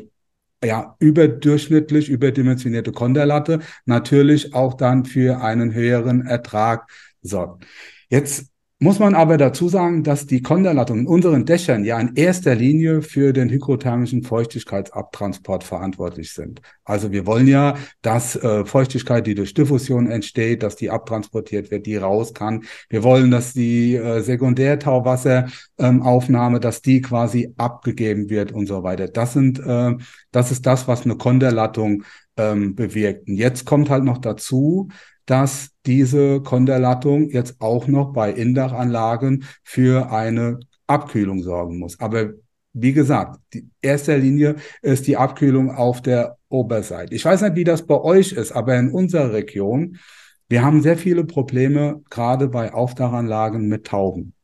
ja, 0.65 0.97
überdurchschnittlich 0.99 2.09
überdimensionierte 2.09 2.93
Konterlatte 2.93 3.61
natürlich 3.85 4.55
auch 4.55 4.75
dann 4.75 5.05
für 5.05 5.41
einen 5.43 5.75
höheren 5.75 6.27
Ertrag 6.27 6.91
sorgt. 7.23 7.67
Jetzt 8.09 8.51
muss 8.79 8.99
man 8.99 9.15
aber 9.15 9.39
dazu 9.39 9.71
sagen, 9.71 10.03
dass 10.03 10.27
die 10.27 10.43
Konderlattungen 10.43 11.05
in 11.05 11.09
unseren 11.09 11.47
Dächern 11.47 11.83
ja 11.83 11.99
in 11.99 12.15
erster 12.15 12.55
Linie 12.55 13.01
für 13.01 13.33
den 13.33 13.49
hygrothermischen 13.49 14.23
Feuchtigkeitsabtransport 14.23 15.65
verantwortlich 15.65 16.33
sind. 16.33 16.61
Also 16.85 17.11
wir 17.11 17.25
wollen 17.25 17.49
ja, 17.49 17.79
dass 18.03 18.37
äh, 18.37 18.67
Feuchtigkeit, 18.67 19.27
die 19.27 19.35
durch 19.35 19.55
Diffusion 19.55 20.11
entsteht, 20.11 20.63
dass 20.63 20.77
die 20.77 20.91
abtransportiert 20.91 21.71
wird, 21.71 21.87
die 21.87 21.97
raus 21.97 22.35
kann. 22.35 22.65
Wir 22.91 23.03
wollen, 23.03 23.31
dass 23.31 23.55
die 23.55 23.95
äh, 23.95 24.21
Sekundärtauwasseraufnahme, 24.21 26.57
ähm, 26.57 26.61
dass 26.61 26.83
die 26.83 27.01
quasi 27.01 27.55
abgegeben 27.57 28.29
wird 28.29 28.53
und 28.53 28.67
so 28.67 28.83
weiter. 28.83 29.09
Das 29.09 29.33
sind, 29.33 29.59
äh, 29.59 29.95
das 30.33 30.51
ist 30.51 30.67
das, 30.67 30.87
was 30.87 31.07
eine 31.07 31.17
Konderlattung 31.17 32.05
ähm, 32.37 32.75
bewirkt. 32.75 33.27
Und 33.27 33.37
jetzt 33.37 33.65
kommt 33.65 33.89
halt 33.89 34.05
noch 34.05 34.19
dazu, 34.19 34.91
dass 35.27 35.71
diese 35.85 36.41
Konderlattung 36.41 37.31
jetzt 37.31 37.61
auch 37.61 37.89
noch 37.89 38.13
bei 38.13 38.33
Indachanlagen 38.33 39.45
für 39.63 40.11
eine 40.13 40.61
Abkühlung 40.87 41.43
sorgen 41.43 41.79
muss. 41.79 42.01
Aber 42.01 42.31
wie 42.73 42.93
gesagt, 42.93 43.41
die 43.53 43.69
erster 43.81 44.19
Linie 44.19 44.57
ist 44.83 45.07
die 45.07 45.17
Abkühlung 45.17 45.71
auf 45.71 46.03
der 46.03 46.37
Oberseite. 46.49 47.15
Ich 47.15 47.25
weiß 47.25 47.43
nicht, 47.43 47.57
wie 47.57 47.65
das 47.65 47.87
bei 47.87 48.01
euch 48.01 48.33
ist, 48.33 48.53
aber 48.53 48.77
in 48.77 48.91
unserer 48.91 49.33
Region, 49.33 49.99
wir 50.49 50.63
haben 50.63 50.83
sehr 50.83 50.97
viele 50.97 51.25
Probleme, 51.25 52.03
gerade 52.11 52.49
bei 52.49 52.73
Aufdachanlagen 52.73 53.67
mit 53.67 53.87
Tauben. 53.87 54.36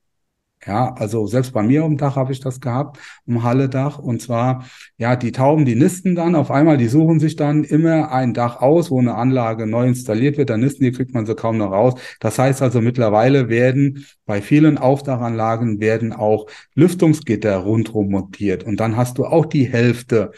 Ja, 0.64 0.94
also 0.94 1.26
selbst 1.26 1.52
bei 1.52 1.62
mir 1.62 1.84
um 1.84 1.96
Dach 1.96 2.14
habe 2.14 2.32
ich 2.32 2.38
das 2.38 2.60
gehabt, 2.60 2.98
um 3.26 3.42
Halledach. 3.42 3.98
Und 3.98 4.22
zwar, 4.22 4.64
ja, 4.96 5.16
die 5.16 5.32
Tauben, 5.32 5.64
die 5.64 5.74
nisten 5.74 6.14
dann 6.14 6.36
auf 6.36 6.52
einmal, 6.52 6.76
die 6.76 6.86
suchen 6.86 7.18
sich 7.18 7.34
dann 7.34 7.64
immer 7.64 8.12
ein 8.12 8.32
Dach 8.32 8.60
aus, 8.60 8.90
wo 8.90 9.00
eine 9.00 9.16
Anlage 9.16 9.66
neu 9.66 9.88
installiert 9.88 10.36
wird. 10.38 10.50
Dann 10.50 10.60
nisten 10.60 10.84
die, 10.84 10.92
kriegt 10.92 11.14
man 11.14 11.26
sie 11.26 11.34
kaum 11.34 11.58
noch 11.58 11.72
raus. 11.72 11.94
Das 12.20 12.38
heißt 12.38 12.62
also, 12.62 12.80
mittlerweile 12.80 13.48
werden 13.48 14.06
bei 14.24 14.40
vielen 14.40 14.78
Aufdachanlagen 14.78 15.80
werden 15.80 16.12
auch 16.12 16.46
Lüftungsgitter 16.74 17.56
rundherum 17.56 18.10
montiert. 18.10 18.62
Und 18.62 18.78
dann 18.78 18.96
hast 18.96 19.18
du 19.18 19.24
auch 19.26 19.46
die 19.46 19.64
Hälfte 19.64 20.30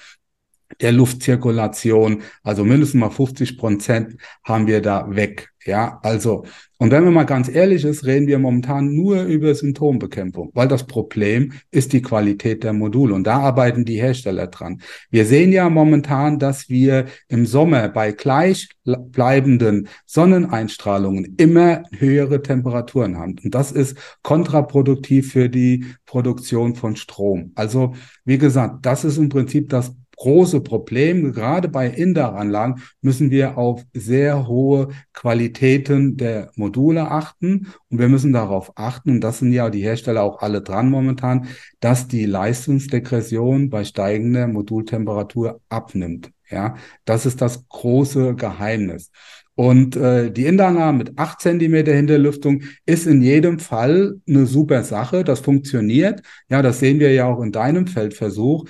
der 0.80 0.92
Luftzirkulation, 0.92 2.22
also 2.42 2.64
mindestens 2.64 3.00
mal 3.00 3.10
50 3.10 3.58
Prozent 3.58 4.16
haben 4.44 4.66
wir 4.66 4.80
da 4.80 5.06
weg. 5.08 5.54
Ja, 5.66 5.98
also, 6.02 6.44
und 6.76 6.90
wenn 6.90 7.04
man 7.04 7.14
mal 7.14 7.24
ganz 7.24 7.48
ehrlich 7.48 7.84
ist, 7.84 8.04
reden 8.04 8.26
wir 8.26 8.38
momentan 8.38 8.94
nur 8.94 9.22
über 9.22 9.54
Symptombekämpfung, 9.54 10.50
weil 10.52 10.68
das 10.68 10.86
Problem 10.86 11.52
ist 11.70 11.94
die 11.94 12.02
Qualität 12.02 12.64
der 12.64 12.74
Module 12.74 13.14
und 13.14 13.24
da 13.24 13.38
arbeiten 13.38 13.86
die 13.86 13.98
Hersteller 13.98 14.48
dran. 14.48 14.82
Wir 15.10 15.24
sehen 15.24 15.52
ja 15.52 15.70
momentan, 15.70 16.38
dass 16.38 16.68
wir 16.68 17.06
im 17.28 17.46
Sommer 17.46 17.88
bei 17.88 18.12
gleichbleibenden 18.12 19.88
Sonneneinstrahlungen 20.04 21.34
immer 21.38 21.84
höhere 21.96 22.42
Temperaturen 22.42 23.16
haben. 23.16 23.36
Und 23.42 23.54
das 23.54 23.72
ist 23.72 23.96
kontraproduktiv 24.22 25.32
für 25.32 25.48
die 25.48 25.86
Produktion 26.04 26.74
von 26.74 26.96
Strom. 26.96 27.52
Also, 27.54 27.94
wie 28.26 28.38
gesagt, 28.38 28.84
das 28.84 29.04
ist 29.04 29.16
im 29.16 29.30
Prinzip 29.30 29.70
das 29.70 29.94
große 30.16 30.60
Problem. 30.60 31.32
Gerade 31.32 31.68
bei 31.68 31.88
Indaranlagen 31.88 32.82
müssen 33.00 33.30
wir 33.30 33.58
auf 33.58 33.82
sehr 33.92 34.46
hohe 34.46 34.88
Qualitäten 35.12 36.16
der 36.16 36.50
Module 36.56 37.10
achten. 37.10 37.68
Und 37.88 37.98
wir 37.98 38.08
müssen 38.08 38.32
darauf 38.32 38.72
achten, 38.76 39.10
und 39.10 39.20
das 39.20 39.38
sind 39.38 39.52
ja 39.52 39.70
die 39.70 39.82
Hersteller 39.82 40.22
auch 40.22 40.40
alle 40.42 40.62
dran 40.62 40.90
momentan, 40.90 41.48
dass 41.80 42.08
die 42.08 42.26
Leistungsdegression 42.26 43.70
bei 43.70 43.84
steigender 43.84 44.46
Modultemperatur 44.46 45.60
abnimmt. 45.68 46.30
Ja, 46.50 46.76
das 47.04 47.26
ist 47.26 47.40
das 47.40 47.66
große 47.68 48.34
Geheimnis. 48.34 49.10
Und 49.56 49.94
äh, 49.96 50.32
die 50.32 50.46
Indanlage 50.46 50.96
mit 50.96 51.18
acht 51.18 51.40
Zentimeter 51.40 51.92
Hinterlüftung 51.92 52.62
ist 52.86 53.06
in 53.06 53.22
jedem 53.22 53.60
Fall 53.60 54.20
eine 54.28 54.46
super 54.46 54.82
Sache. 54.82 55.22
Das 55.22 55.40
funktioniert. 55.40 56.22
Ja, 56.48 56.60
das 56.60 56.80
sehen 56.80 56.98
wir 56.98 57.12
ja 57.12 57.26
auch 57.26 57.40
in 57.40 57.52
deinem 57.52 57.86
Feldversuch. 57.86 58.66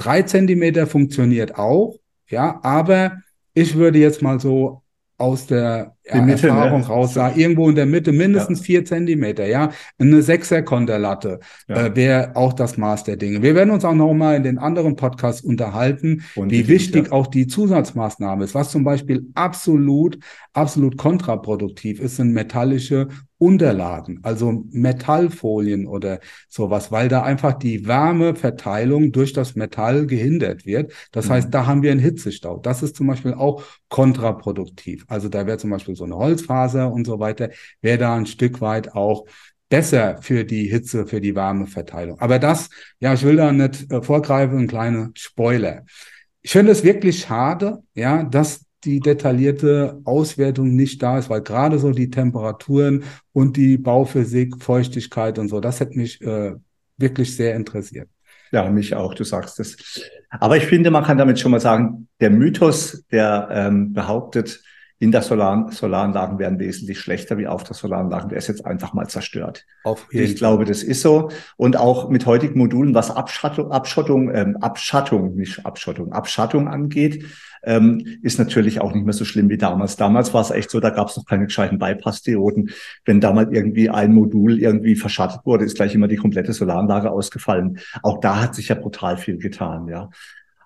Drei 0.00 0.22
Zentimeter 0.22 0.86
funktioniert 0.86 1.56
auch, 1.56 1.94
ja, 2.30 2.58
aber 2.62 3.18
ich 3.52 3.74
würde 3.74 3.98
jetzt 3.98 4.22
mal 4.22 4.40
so 4.40 4.82
aus 5.18 5.46
der 5.46 5.94
ja, 6.18 6.22
Mitte, 6.22 6.46
ne? 6.46 6.52
Erfahrung 6.52 6.80
ne? 6.80 6.86
raus 6.86 7.14
sah, 7.14 7.32
irgendwo 7.34 7.68
in 7.68 7.74
der 7.74 7.86
Mitte 7.86 8.12
mindestens 8.12 8.60
ja. 8.60 8.64
vier 8.64 8.84
Zentimeter, 8.84 9.46
ja. 9.46 9.70
Eine 9.98 10.22
Sechser-Konterlatte 10.22 11.40
ja. 11.68 11.86
äh, 11.86 11.96
wäre 11.96 12.36
auch 12.36 12.52
das 12.52 12.76
Maß 12.76 13.04
der 13.04 13.16
Dinge. 13.16 13.42
Wir 13.42 13.54
werden 13.54 13.70
uns 13.70 13.84
auch 13.84 13.94
noch 13.94 14.12
mal 14.14 14.36
in 14.36 14.42
den 14.42 14.58
anderen 14.58 14.96
Podcasts 14.96 15.42
unterhalten, 15.42 16.22
Und 16.34 16.50
wie 16.50 16.68
wichtig 16.68 17.06
ja. 17.06 17.12
auch 17.12 17.26
die 17.26 17.46
Zusatzmaßnahme 17.46 18.44
ist. 18.44 18.54
Was 18.54 18.70
zum 18.70 18.84
Beispiel 18.84 19.26
absolut, 19.34 20.18
absolut 20.52 20.96
kontraproduktiv 20.96 22.00
ist, 22.00 22.16
sind 22.16 22.32
metallische 22.32 23.08
Unterlagen, 23.40 24.20
also 24.22 24.64
Metallfolien 24.70 25.86
oder 25.86 26.20
sowas, 26.50 26.92
weil 26.92 27.08
da 27.08 27.22
einfach 27.22 27.54
die 27.54 27.86
Wärmeverteilung 27.86 29.12
durch 29.12 29.32
das 29.32 29.56
Metall 29.56 30.06
gehindert 30.06 30.66
wird. 30.66 30.92
Das 31.10 31.28
mhm. 31.28 31.32
heißt, 31.32 31.54
da 31.54 31.64
haben 31.64 31.82
wir 31.82 31.90
einen 31.90 32.00
Hitzestau. 32.00 32.58
Das 32.58 32.82
ist 32.82 32.96
zum 32.96 33.06
Beispiel 33.06 33.32
auch 33.32 33.62
kontraproduktiv. 33.88 35.06
Also 35.08 35.30
da 35.30 35.46
wäre 35.46 35.56
zum 35.56 35.70
Beispiel 35.70 35.94
so 36.00 36.04
eine 36.04 36.16
Holzfaser 36.16 36.92
und 36.92 37.06
so 37.06 37.20
weiter, 37.20 37.50
wäre 37.80 37.98
da 37.98 38.16
ein 38.16 38.26
Stück 38.26 38.60
weit 38.60 38.92
auch 38.94 39.26
besser 39.68 40.18
für 40.20 40.44
die 40.44 40.66
Hitze, 40.68 41.06
für 41.06 41.20
die 41.20 41.34
Wärmeverteilung. 41.34 42.20
Aber 42.20 42.38
das, 42.38 42.68
ja, 42.98 43.14
ich 43.14 43.22
will 43.22 43.36
da 43.36 43.52
nicht 43.52 43.90
äh, 43.90 44.02
vorgreifen, 44.02 44.58
ein 44.58 44.66
kleiner 44.66 45.10
Spoiler. 45.14 45.84
Ich 46.42 46.50
finde 46.50 46.72
es 46.72 46.82
wirklich 46.82 47.20
schade, 47.20 47.78
ja, 47.94 48.24
dass 48.24 48.66
die 48.84 49.00
detaillierte 49.00 50.00
Auswertung 50.04 50.74
nicht 50.74 51.02
da 51.02 51.18
ist, 51.18 51.30
weil 51.30 51.42
gerade 51.42 51.78
so 51.78 51.92
die 51.92 52.10
Temperaturen 52.10 53.04
und 53.32 53.56
die 53.56 53.76
Bauphysik, 53.76 54.62
Feuchtigkeit 54.62 55.38
und 55.38 55.48
so, 55.48 55.60
das 55.60 55.80
hätte 55.80 55.96
mich 55.96 56.20
äh, 56.22 56.54
wirklich 56.96 57.36
sehr 57.36 57.54
interessiert. 57.54 58.08
Ja, 58.52 58.68
mich 58.68 58.94
auch, 58.94 59.14
du 59.14 59.22
sagst 59.22 59.60
es. 59.60 59.76
Aber 60.30 60.56
ich 60.56 60.64
finde, 60.64 60.90
man 60.90 61.04
kann 61.04 61.18
damit 61.18 61.38
schon 61.38 61.52
mal 61.52 61.60
sagen, 61.60 62.08
der 62.20 62.30
Mythos, 62.30 63.04
der 63.12 63.48
ähm, 63.52 63.92
behauptet, 63.92 64.62
in 65.00 65.12
der 65.12 65.22
Solar 65.22 65.72
Solaranlagen 65.72 66.38
werden 66.38 66.58
wesentlich 66.58 67.00
schlechter 67.00 67.38
wie 67.38 67.46
auf 67.46 67.64
der 67.64 67.74
Solaranlagen. 67.74 68.28
Der 68.28 68.36
ist 68.36 68.48
jetzt 68.48 68.66
einfach 68.66 68.92
mal 68.92 69.08
zerstört. 69.08 69.64
Ich 70.24 70.36
glaube, 70.36 70.66
das 70.66 70.82
ist 70.82 71.00
so. 71.00 71.30
Und 71.56 71.78
auch 71.78 72.10
mit 72.10 72.26
heutigen 72.26 72.58
Modulen, 72.58 72.94
was 72.94 73.10
Abschattung, 73.10 73.72
Abschottung, 73.72 74.32
ähm, 74.34 74.58
Abschattung, 74.58 75.36
nicht 75.36 75.64
Abschottung, 75.64 76.12
Abschattung 76.12 76.68
angeht, 76.68 77.24
ähm, 77.62 78.18
ist 78.22 78.38
natürlich 78.38 78.82
auch 78.82 78.92
nicht 78.92 79.04
mehr 79.04 79.14
so 79.14 79.24
schlimm 79.24 79.48
wie 79.48 79.56
damals. 79.56 79.96
Damals 79.96 80.34
war 80.34 80.42
es 80.42 80.50
echt 80.50 80.70
so, 80.70 80.80
da 80.80 80.90
gab 80.90 81.08
es 81.08 81.16
noch 81.16 81.24
keine 81.24 81.46
gescheiten 81.46 81.78
Bypass-Dioden. 81.78 82.70
Wenn 83.06 83.22
damals 83.22 83.52
irgendwie 83.52 83.88
ein 83.88 84.12
Modul 84.12 84.60
irgendwie 84.60 84.96
verschattet 84.96 85.40
wurde, 85.44 85.64
ist 85.64 85.76
gleich 85.76 85.94
immer 85.94 86.08
die 86.08 86.16
komplette 86.16 86.52
Solaranlage 86.52 87.10
ausgefallen. 87.10 87.78
Auch 88.02 88.20
da 88.20 88.42
hat 88.42 88.54
sich 88.54 88.68
ja 88.68 88.74
brutal 88.74 89.16
viel 89.16 89.38
getan, 89.38 89.88
ja. 89.88 90.10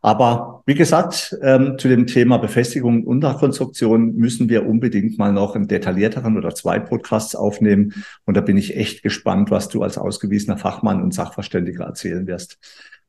Aber 0.05 0.63
wie 0.67 0.75
gesagt, 0.75 1.35
ähm, 1.41 1.79
zu 1.79 1.89
dem 1.89 2.07
Thema 2.07 2.37
Befestigung 2.37 2.97
und 2.97 3.07
Unterkonstruktion 3.07 4.15
müssen 4.17 4.51
wir 4.51 4.67
unbedingt 4.67 5.17
mal 5.17 5.33
noch 5.33 5.57
einen 5.57 5.67
detaillierteren 5.67 6.37
oder 6.37 6.55
zwei 6.55 6.79
Podcasts 6.79 7.35
aufnehmen. 7.35 7.95
Und 8.27 8.37
da 8.37 8.43
bin 8.43 8.59
ich 8.59 8.77
echt 8.77 9.03
gespannt, 9.03 9.51
was 9.51 9.71
du 9.71 9.83
als 9.83 9.97
ausgewiesener 9.97 10.59
Fachmann 10.59 11.03
und 11.03 11.15
Sachverständiger 11.15 11.85
erzählen 11.85 12.27
wirst. 12.27 12.59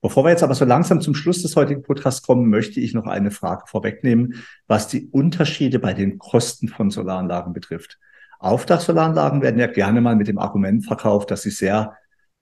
Bevor 0.01 0.23
wir 0.23 0.29
jetzt 0.29 0.43
aber 0.43 0.55
so 0.55 0.63
langsam 0.63 1.01
zum 1.01 1.15
Schluss 1.15 1.41
des 1.41 1.57
heutigen 1.57 1.83
Podcasts 1.83 2.25
kommen, 2.25 2.47
möchte 2.47 2.79
ich 2.79 2.93
noch 2.93 3.07
eine 3.07 3.31
Frage 3.31 3.63
vorwegnehmen, 3.67 4.35
was 4.67 4.87
die 4.87 5.09
Unterschiede 5.11 5.79
bei 5.79 5.93
den 5.93 6.17
Kosten 6.17 6.69
von 6.69 6.91
Solaranlagen 6.91 7.51
betrifft. 7.51 7.99
Aufdachsolaranlagen 8.39 9.41
werden 9.41 9.59
ja 9.59 9.67
gerne 9.67 9.99
mal 9.99 10.15
mit 10.15 10.29
dem 10.29 10.37
Argument 10.37 10.85
verkauft, 10.85 11.29
dass 11.29 11.41
sie 11.41 11.51
sehr 11.51 11.97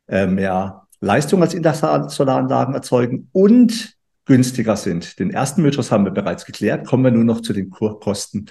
äh, 0.08 0.28
mehr 0.28 0.84
Leistung 1.00 1.42
als 1.42 1.56
Intersolaranlagen 1.56 2.76
erzeugen 2.76 3.30
und 3.32 3.98
günstiger 4.26 4.78
sind. 4.78 5.20
Den 5.20 5.32
ersten 5.32 5.62
Mythos 5.62 5.92
haben 5.92 6.06
wir 6.06 6.12
bereits 6.12 6.46
geklärt. 6.46 6.88
Kommen 6.88 7.04
wir 7.04 7.12
nur 7.12 7.24
noch 7.24 7.42
zu 7.42 7.54
den 7.54 7.70
Kurkosten. 7.70 8.48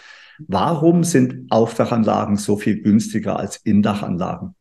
Warum 0.48 1.04
sind 1.04 1.50
Aufdachanlagen 1.50 2.36
so 2.36 2.56
viel 2.56 2.82
günstiger 2.82 3.38
als 3.38 3.56
Indachanlagen? 3.58 4.54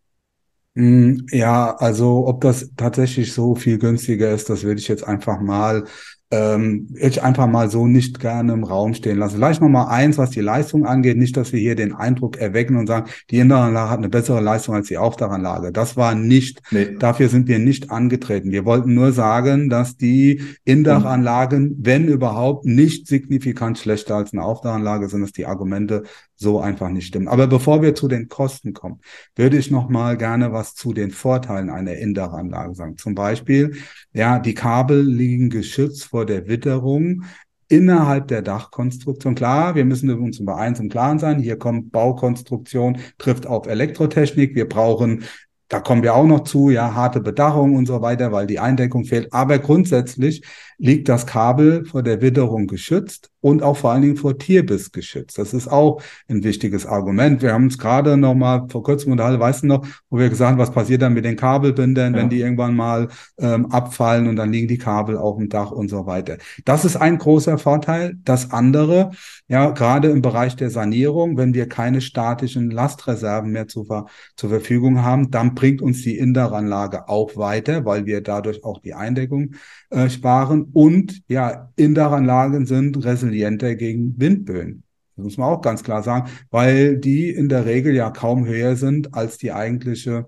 Hm, 0.76 1.26
ja, 1.32 1.76
also 1.76 2.28
ob 2.28 2.42
das 2.42 2.72
tatsächlich 2.78 3.34
so 3.34 3.56
viel 3.56 3.78
günstiger 3.78 4.32
ist, 4.32 4.50
das 4.50 4.64
würde 4.64 4.80
ich 4.80 4.88
jetzt 4.88 5.06
einfach 5.06 5.42
mal 5.42 5.86
ähm, 6.32 6.88
ich 6.98 7.22
einfach 7.22 7.48
mal 7.48 7.70
so 7.70 7.88
nicht 7.88 8.20
gerne 8.20 8.54
im 8.54 8.64
Raum 8.64 8.94
stehen 8.94 9.18
lassen. 9.18 9.36
Vielleicht 9.36 9.62
noch 9.62 9.68
mal 9.68 9.88
eins, 9.88 10.18
was 10.18 10.30
die 10.30 10.40
Leistung 10.42 10.86
angeht. 10.86 11.18
Nicht, 11.18 11.36
dass 11.36 11.52
wir 11.52 11.60
hier 11.60 11.76
den 11.76 11.94
Eindruck 11.94 12.38
erwecken 12.38 12.78
und 12.78 12.88
sagen, 12.88 13.12
die 13.30 13.40
Inneranlage 13.40 13.90
hat 13.90 13.98
eine 13.98 14.10
bessere 14.10 14.40
Leistung 14.40 14.76
als 14.76 14.88
die 14.88 14.98
Aufdachanlage. 14.98 15.72
Das 15.74 15.98
war 15.98 16.16
nicht, 16.16 16.62
nee. 16.72 16.96
dafür 16.98 17.28
sind 17.28 17.50
wir 17.50 17.60
nicht 17.60 17.92
angetreten. 17.92 18.52
Wir 18.52 18.66
wollten 18.66 18.94
nur 18.94 19.12
sagen, 19.12 19.70
dass 19.70 19.98
die 19.98 20.42
Indachanlagen, 20.64 21.76
wenn 21.80 22.08
überhaupt, 22.08 22.66
nicht 22.66 23.08
signifikant 23.08 23.78
schlechter 23.78 24.16
als 24.16 24.32
eine 24.32 24.44
Aufdachanlage 24.44 25.10
sind, 25.10 25.22
dass 25.22 25.34
die 25.34 25.46
Argumente 25.46 26.04
so 26.42 26.60
einfach 26.60 26.90
nicht 26.90 27.08
stimmen. 27.08 27.28
Aber 27.28 27.46
bevor 27.46 27.82
wir 27.84 27.94
zu 27.94 28.08
den 28.08 28.28
Kosten 28.28 28.74
kommen, 28.74 29.00
würde 29.36 29.58
ich 29.58 29.70
noch 29.70 29.90
mal 29.90 30.18
gerne 30.18 30.52
was 30.52 30.74
zu 30.74 30.92
den 30.92 31.12
Vorteilen 31.12 31.70
einer 31.70 31.94
Indachanlage 31.94 32.74
sagen. 32.74 32.98
Zum 32.98 33.14
Beispiel, 33.14 33.76
ja, 34.12 34.40
die 34.40 34.56
Kabel 34.56 35.02
liegen 35.02 35.52
geschützt 35.52 36.06
vor 36.06 36.21
der 36.26 36.48
Witterung 36.48 37.24
innerhalb 37.68 38.28
der 38.28 38.42
Dachkonstruktion. 38.42 39.34
Klar, 39.36 39.76
wir 39.76 39.86
müssen 39.86 40.10
uns 40.10 40.40
über 40.40 40.58
eins 40.58 40.80
im 40.80 40.90
Klaren 40.90 41.20
sein. 41.20 41.40
Hier 41.40 41.58
kommt 41.58 41.92
Baukonstruktion, 41.92 42.98
trifft 43.18 43.48
auf 43.48 43.66
Elektrotechnik. 43.66 44.56
Wir 44.56 44.68
brauchen 44.68 45.24
da 45.72 45.80
kommen 45.80 46.04
wir 46.04 46.16
auch 46.16 46.26
noch 46.26 46.44
zu, 46.44 46.70
ja, 46.70 46.96
harte 46.96 47.22
Bedachung 47.22 47.76
und 47.76 47.86
so 47.86 48.02
weiter, 48.02 48.34
weil 48.34 48.46
die 48.46 48.60
Eindeckung 48.60 49.06
fehlt. 49.06 49.32
Aber 49.32 49.58
grundsätzlich 49.58 50.44
liegt 50.78 51.08
das 51.08 51.26
Kabel 51.26 51.86
vor 51.86 52.04
der 52.04 52.22
Witterung 52.22 52.68
geschützt 52.68 53.30
und 53.40 53.62
auch 53.62 53.78
vor 53.78 53.92
allen 53.92 54.02
Dingen 54.02 54.18
vor 54.18 54.38
Tierbiss 54.38 54.92
geschützt. 54.92 55.38
Das 55.38 55.54
ist 55.54 55.68
auch 55.68 56.02
ein 56.28 56.44
wichtiges 56.44 56.86
Argument. 56.86 57.42
Wir 57.42 57.54
haben 57.54 57.66
uns 57.66 57.78
gerade 57.78 58.18
noch 58.18 58.34
mal 58.34 58.68
vor 58.70 58.84
kurzem 58.84 59.12
unterhalten, 59.12 59.40
weißt 59.40 59.64
du 59.64 59.68
noch, 59.68 59.86
wo 60.10 60.18
wir 60.18 60.30
gesagt 60.30 60.52
haben, 60.52 60.58
was 60.58 60.72
passiert 60.72 61.04
dann 61.04 61.14
mit 61.14 61.24
den 61.24 61.36
Kabelbindern, 61.36 62.14
ja. 62.14 62.20
wenn 62.20 62.30
die 62.30 62.40
irgendwann 62.40 62.76
mal 62.76 63.10
ähm, 63.38 63.68
abfallen 63.68 64.28
und 64.28 64.36
dann 64.36 64.52
liegen 64.52 64.68
die 64.68 64.80
Kabel 64.80 65.18
auf 65.18 65.38
dem 65.38 65.50
Dach 65.50 65.72
und 65.72 65.88
so 65.88 66.06
weiter. 66.06 66.38
Das 66.66 66.84
ist 66.84 66.96
ein 66.96 67.18
großer 67.20 67.60
Vorteil. 67.60 68.16
Das 68.24 68.52
andere, 68.52 69.12
ja, 69.48 69.70
gerade 69.70 70.10
im 70.10 70.24
Bereich 70.24 70.56
der 70.56 70.72
Sanierung, 70.72 71.38
wenn 71.38 71.54
wir 71.54 71.70
keine 71.70 72.02
statischen 72.02 72.72
Lastreserven 72.72 73.52
mehr 73.52 73.68
zur, 73.68 74.08
zur 74.36 74.50
Verfügung 74.50 75.04
haben, 75.04 75.30
dann 75.30 75.56
bringt 75.62 75.84
uns 75.84 76.02
die 76.02 76.18
Inderanlage 76.18 77.08
auch 77.08 77.38
weiter, 77.38 77.86
weil 77.86 78.08
wir 78.08 78.22
dadurch 78.22 78.64
auch 78.64 78.80
die 78.82 78.96
Eindeckung 78.96 79.54
äh, 79.92 80.10
sparen. 80.10 80.64
Und 80.74 81.22
ja, 81.28 81.70
Inderanlagen 81.76 82.66
sind 82.66 83.06
resilienter 83.06 83.76
gegen 83.76 84.20
Windböen. 84.20 84.82
Das 85.16 85.24
muss 85.24 85.38
man 85.38 85.50
auch 85.50 85.62
ganz 85.62 85.84
klar 85.84 86.02
sagen, 86.02 86.32
weil 86.50 86.98
die 86.98 87.30
in 87.30 87.48
der 87.48 87.68
Regel 87.68 87.94
ja 87.94 88.10
kaum 88.10 88.48
höher 88.48 88.76
sind 88.76 89.14
als 89.14 89.38
die 89.38 89.52
eigentliche 89.52 90.26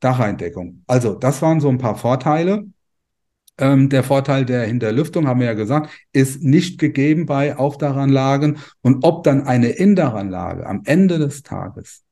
Dacheindeckung. 0.00 0.82
Also, 0.86 1.14
das 1.14 1.40
waren 1.40 1.60
so 1.60 1.70
ein 1.70 1.78
paar 1.78 1.96
Vorteile. 1.96 2.66
Ähm, 3.56 3.88
der 3.88 4.02
Vorteil 4.02 4.44
der 4.44 4.66
Hinterlüftung, 4.66 5.26
haben 5.26 5.40
wir 5.40 5.46
ja 5.46 5.54
gesagt, 5.54 5.88
ist 6.12 6.42
nicht 6.42 6.78
gegeben 6.78 7.24
bei 7.24 7.56
Aufdachanlagen. 7.56 8.58
Und 8.82 9.02
ob 9.02 9.22
dann 9.24 9.46
eine 9.46 9.68
Indachanlage 9.68 10.66
am 10.66 10.82
Ende 10.84 11.18
des 11.18 11.42
Tages 11.42 12.04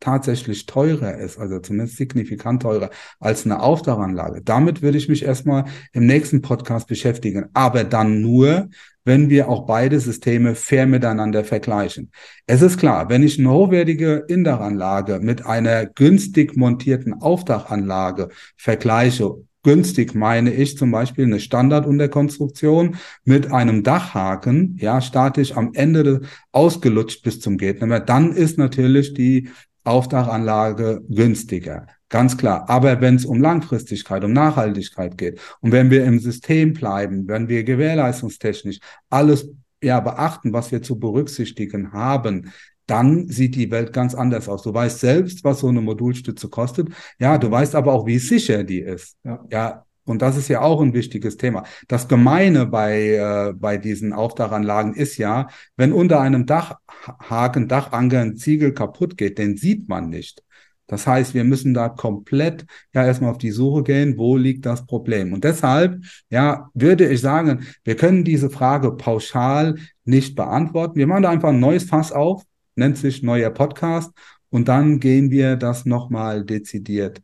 tatsächlich 0.00 0.66
teurer 0.66 1.16
ist, 1.18 1.38
also 1.38 1.60
zumindest 1.60 1.96
signifikant 1.96 2.62
teurer 2.62 2.90
als 3.18 3.44
eine 3.44 3.62
Aufdachanlage. 3.62 4.42
Damit 4.42 4.82
würde 4.82 4.98
ich 4.98 5.08
mich 5.08 5.24
erstmal 5.24 5.64
im 5.92 6.06
nächsten 6.06 6.42
Podcast 6.42 6.88
beschäftigen. 6.88 7.46
Aber 7.52 7.84
dann 7.84 8.20
nur, 8.20 8.68
wenn 9.04 9.30
wir 9.30 9.48
auch 9.48 9.66
beide 9.66 10.00
Systeme 10.00 10.54
fair 10.54 10.86
miteinander 10.86 11.44
vergleichen. 11.44 12.10
Es 12.46 12.62
ist 12.62 12.78
klar, 12.78 13.08
wenn 13.08 13.22
ich 13.22 13.38
eine 13.38 13.50
hochwertige 13.50 14.24
Indachanlage 14.28 15.20
mit 15.20 15.46
einer 15.46 15.86
günstig 15.86 16.56
montierten 16.56 17.14
Aufdachanlage 17.14 18.28
vergleiche 18.56 19.36
günstig 19.62 20.14
meine 20.14 20.52
ich 20.52 20.78
zum 20.78 20.90
Beispiel 20.90 21.24
eine 21.24 21.40
Standardunterkonstruktion 21.40 22.96
mit 23.24 23.52
einem 23.52 23.82
Dachhaken, 23.82 24.76
ja, 24.78 25.00
statisch 25.00 25.56
am 25.56 25.72
Ende 25.74 26.22
ausgelutscht 26.52 27.22
bis 27.22 27.40
zum 27.40 27.58
geht 27.58 27.82
Dann 27.82 28.32
ist 28.32 28.58
natürlich 28.58 29.14
die 29.14 29.50
Aufdachanlage 29.84 31.02
günstiger. 31.08 31.86
Ganz 32.08 32.36
klar. 32.36 32.68
Aber 32.68 33.00
wenn 33.00 33.14
es 33.14 33.24
um 33.24 33.40
Langfristigkeit, 33.40 34.24
um 34.24 34.32
Nachhaltigkeit 34.32 35.16
geht 35.16 35.40
und 35.60 35.72
wenn 35.72 35.90
wir 35.90 36.04
im 36.04 36.18
System 36.18 36.72
bleiben, 36.72 37.28
wenn 37.28 37.48
wir 37.48 37.64
gewährleistungstechnisch 37.64 38.80
alles 39.08 39.48
ja 39.82 40.00
beachten, 40.00 40.52
was 40.52 40.72
wir 40.72 40.82
zu 40.82 40.98
berücksichtigen 40.98 41.92
haben, 41.92 42.52
dann 42.86 43.28
sieht 43.28 43.54
die 43.54 43.70
Welt 43.70 43.92
ganz 43.92 44.16
anders 44.16 44.48
aus. 44.48 44.62
Du 44.62 44.74
weißt 44.74 44.98
selbst, 44.98 45.44
was 45.44 45.60
so 45.60 45.68
eine 45.68 45.80
Modulstütze 45.80 46.48
kostet. 46.48 46.88
Ja, 47.20 47.38
du 47.38 47.48
weißt 47.48 47.76
aber 47.76 47.92
auch, 47.92 48.04
wie 48.06 48.18
sicher 48.18 48.64
die 48.64 48.80
ist. 48.80 49.16
Ja, 49.22 49.44
ja 49.50 49.84
und 50.10 50.22
das 50.22 50.36
ist 50.36 50.48
ja 50.48 50.60
auch 50.60 50.80
ein 50.82 50.92
wichtiges 50.92 51.36
Thema. 51.36 51.64
Das 51.88 52.08
Gemeine 52.08 52.66
bei, 52.66 53.14
äh, 53.14 53.52
bei 53.54 53.78
diesen 53.78 54.12
Aufdachanlagen 54.12 54.94
ist 54.94 55.16
ja, 55.16 55.48
wenn 55.76 55.92
unter 55.92 56.20
einem 56.20 56.46
Dachhaken, 56.46 57.68
Dachanker 57.68 58.20
ein 58.20 58.36
Ziegel 58.36 58.74
kaputt 58.74 59.16
geht, 59.16 59.38
den 59.38 59.56
sieht 59.56 59.88
man 59.88 60.10
nicht. 60.10 60.42
Das 60.86 61.06
heißt, 61.06 61.34
wir 61.34 61.44
müssen 61.44 61.72
da 61.72 61.88
komplett 61.88 62.66
ja 62.92 63.06
erstmal 63.06 63.30
auf 63.30 63.38
die 63.38 63.52
Suche 63.52 63.84
gehen, 63.84 64.18
wo 64.18 64.36
liegt 64.36 64.66
das 64.66 64.84
Problem. 64.84 65.32
Und 65.32 65.44
deshalb, 65.44 66.02
ja, 66.30 66.68
würde 66.74 67.08
ich 67.08 67.20
sagen, 67.20 67.66
wir 67.84 67.94
können 67.94 68.24
diese 68.24 68.50
Frage 68.50 68.92
pauschal 68.96 69.76
nicht 70.04 70.34
beantworten. 70.34 70.96
Wir 70.96 71.06
machen 71.06 71.22
da 71.22 71.30
einfach 71.30 71.50
ein 71.50 71.60
neues 71.60 71.84
Fass 71.84 72.10
auf 72.10 72.42
nennt 72.80 72.98
sich 72.98 73.22
neuer 73.22 73.50
Podcast. 73.50 74.12
Und 74.48 74.66
dann 74.66 74.98
gehen 74.98 75.30
wir 75.30 75.56
das 75.56 75.86
nochmal 75.86 76.44
dezidiert 76.44 77.20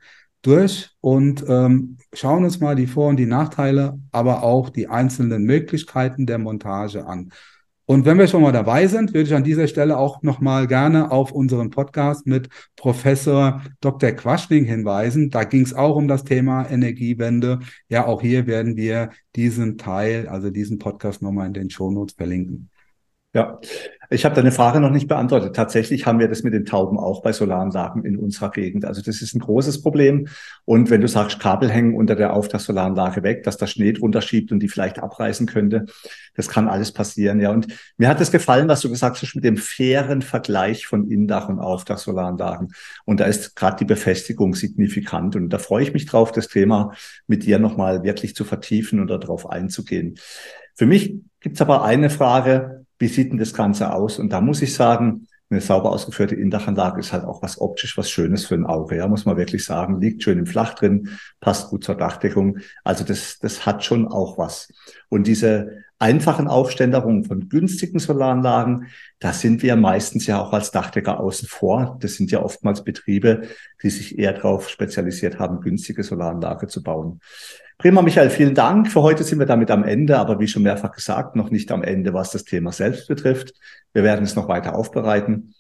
durch 0.47 0.91
und 1.01 1.45
ähm, 1.49 1.99
schauen 2.13 2.45
uns 2.45 2.61
mal 2.61 2.77
die 2.77 2.87
Vor- 2.87 3.09
und 3.09 3.17
die 3.17 3.27
Nachteile, 3.27 3.99
aber 4.13 4.43
auch 4.43 4.71
die 4.71 4.89
einzelnen 4.89 5.45
Möglichkeiten 5.45 6.27
der 6.27 6.39
Montage 6.39 7.07
an. 7.07 7.33
Und 7.89 8.05
wenn 8.05 8.19
wir 8.19 8.27
schon 8.27 8.43
mal 8.43 8.53
dabei 8.53 8.89
sind, 8.89 9.15
würde 9.15 9.29
ich 9.29 9.35
an 9.35 9.45
dieser 9.45 9.69
Stelle 9.69 9.97
auch 9.97 10.21
nochmal 10.23 10.67
gerne 10.67 11.13
auf 11.13 11.31
unseren 11.31 11.71
Podcast 11.71 12.27
mit 12.27 12.49
Professor 12.75 13.63
Dr. 13.81 14.11
Quaschning 14.11 14.65
hinweisen. 14.65 15.31
Da 15.31 15.45
ging 15.45 15.63
es 15.63 15.73
auch 15.73 15.95
um 15.95 16.09
das 16.09 16.25
Thema 16.25 16.69
Energiewende. 16.69 17.61
Ja, 17.89 18.07
auch 18.07 18.23
hier 18.23 18.49
werden 18.49 18.77
wir 18.77 19.11
diesen 19.37 19.79
Teil, 19.79 20.27
also 20.27 20.51
diesen 20.51 20.81
Podcast 20.81 21.23
nochmal 21.23 21.47
in 21.47 21.55
den 21.55 21.71
Shownotes 21.71 22.17
verlinken. 22.17 22.71
Ja, 23.33 23.61
ich 24.11 24.25
habe 24.25 24.35
deine 24.35 24.53
Frage 24.53 24.81
noch 24.81 24.91
nicht 24.91 25.09
beantwortet. 25.09 25.57
Tatsächlich 25.57 26.07
haben 26.07 26.19
wir 26.19 26.29
das 26.29 26.43
mit 26.43 26.53
den 26.53 26.65
Tauben 26.65 26.99
auch 26.99 27.23
bei 27.23 27.33
Solaranlagen 27.33 28.05
in 28.05 28.17
unserer 28.17 28.51
Gegend. 28.51 28.85
Also 28.85 29.03
das 29.03 29.23
ist 29.23 29.35
ein 29.35 29.41
großes 29.41 29.83
Problem. 29.83 30.29
Und 30.65 30.91
wenn 30.91 31.01
du 31.01 31.09
sagst, 31.09 31.41
Kabel 31.41 31.71
hängen 31.71 31.95
unter 31.95 32.15
der 32.15 32.33
Auftragssolaranlage 32.33 33.23
weg, 33.23 33.43
dass 33.43 33.57
da 33.57 33.67
Schnee 33.67 33.93
drunter 33.93 34.23
schiebt 34.23 34.53
und 34.53 34.61
die 34.61 34.69
vielleicht 34.69 34.99
abreißen 34.99 35.47
könnte, 35.47 35.87
das 36.35 36.49
kann 36.49 36.69
alles 36.69 36.93
passieren. 36.93 37.41
Ja, 37.41 37.51
und 37.51 37.67
mir 37.97 38.09
hat 38.09 38.21
es 38.21 38.31
gefallen, 38.31 38.69
was 38.69 38.81
du 38.81 38.91
gesagt 38.91 39.21
hast 39.21 39.35
mit 39.35 39.45
dem 39.45 39.57
fairen 39.57 40.23
Vergleich 40.23 40.87
von 40.87 41.11
Indach 41.11 41.49
und 41.49 41.59
Auftragssolaranlagen. 41.59 42.73
Und 43.05 43.21
da 43.21 43.25
ist 43.25 43.57
gerade 43.57 43.77
die 43.79 43.85
Befestigung 43.85 44.55
signifikant. 44.55 45.37
Und 45.37 45.51
da 45.51 45.59
freue 45.59 45.83
ich 45.83 45.93
mich 45.93 46.07
drauf, 46.07 46.33
das 46.33 46.49
Thema 46.49 46.93
mit 47.27 47.45
dir 47.45 47.59
nochmal 47.59 48.03
wirklich 48.05 48.35
zu 48.35 48.45
vertiefen 48.45 49.01
und 49.01 49.09
darauf 49.09 49.49
einzugehen. 49.49 50.19
Für 50.75 50.87
mich 50.87 51.15
gibt 51.41 51.57
es 51.57 51.63
aber 51.63 51.85
eine 51.85 52.11
Frage, 52.11 52.86
wie 52.99 53.09
sieht 53.09 53.31
denn 53.31 53.39
das 53.39 53.55
Ganze 53.55 53.93
aus? 53.93 54.19
Und 54.19 54.33
da 54.33 54.41
muss 54.41 54.63
ich 54.63 54.75
sagen, 54.75 55.27
eine 55.49 55.61
sauber 55.61 55.93
ausgeführte 55.93 56.35
Indachanlage 56.35 56.99
ist 56.99 57.13
halt 57.13 57.25
auch 57.25 57.41
was 57.41 57.61
optisch, 57.61 57.97
was 57.97 58.11
Schönes 58.11 58.47
für 58.47 58.57
ein 58.57 58.67
Auge, 58.67 58.97
ja, 58.97 59.07
muss 59.07 59.27
man 59.27 59.37
wirklich 59.37 59.65
sagen. 59.65 60.01
Liegt 60.01 60.23
schön 60.25 60.39
im 60.39 60.47
Flach 60.47 60.75
drin, 60.75 61.11
passt 61.41 61.71
gut 61.71 61.85
zur 61.85 61.95
Dachdeckung. 61.95 62.59
Also 62.83 63.05
das, 63.05 63.39
das 63.39 63.65
hat 63.65 63.85
schon 63.85 64.09
auch 64.09 64.39
was. 64.39 64.73
Und 65.09 65.29
diese 65.29 65.85
einfachen 66.01 66.49
Aufständerungen 66.49 67.25
von 67.25 67.49
günstigen 67.49 68.01
Solaranlagen, 68.01 68.89
da 69.21 69.33
sind 69.33 69.63
wir 69.63 69.77
meistens 69.77 70.27
ja 70.27 70.41
auch 70.41 70.53
als 70.53 70.73
Dachdecker 70.73 71.21
außen 71.21 71.49
vor. 71.49 71.97
Das 72.01 72.15
sind 72.15 72.33
ja 72.33 72.43
oftmals 72.43 72.83
Betriebe, 72.83 73.43
die 73.83 73.91
sich 73.91 74.19
eher 74.19 74.33
darauf 74.33 74.69
spezialisiert 74.69 75.39
haben, 75.39 75.61
günstige 75.61 76.03
Solaranlage 76.03 76.67
zu 76.67 76.83
bauen. 76.83 77.21
Prima, 77.79 78.01
Michael, 78.01 78.31
vielen 78.31 78.55
Dank. 78.55 78.91
Für 78.91 79.03
heute 79.03 79.23
sind 79.23 79.39
wir 79.39 79.45
damit 79.45 79.71
am 79.71 79.85
Ende, 79.85 80.19
aber 80.19 80.41
wie 80.41 80.49
schon 80.49 80.63
mehrfach 80.63 80.93
gesagt, 80.93 81.37
noch 81.37 81.51
nicht 81.51 81.71
am 81.71 81.83
Ende, 81.83 82.15
was 82.15 82.31
das 82.31 82.45
Thema 82.45 82.73
selbst 82.73 83.07
betrifft. 83.07 83.53
Wir 83.93 84.03
werden 84.03 84.25
es 84.25 84.35
noch 84.35 84.49
weiter 84.49 84.75
aufbereiten. 84.75 85.55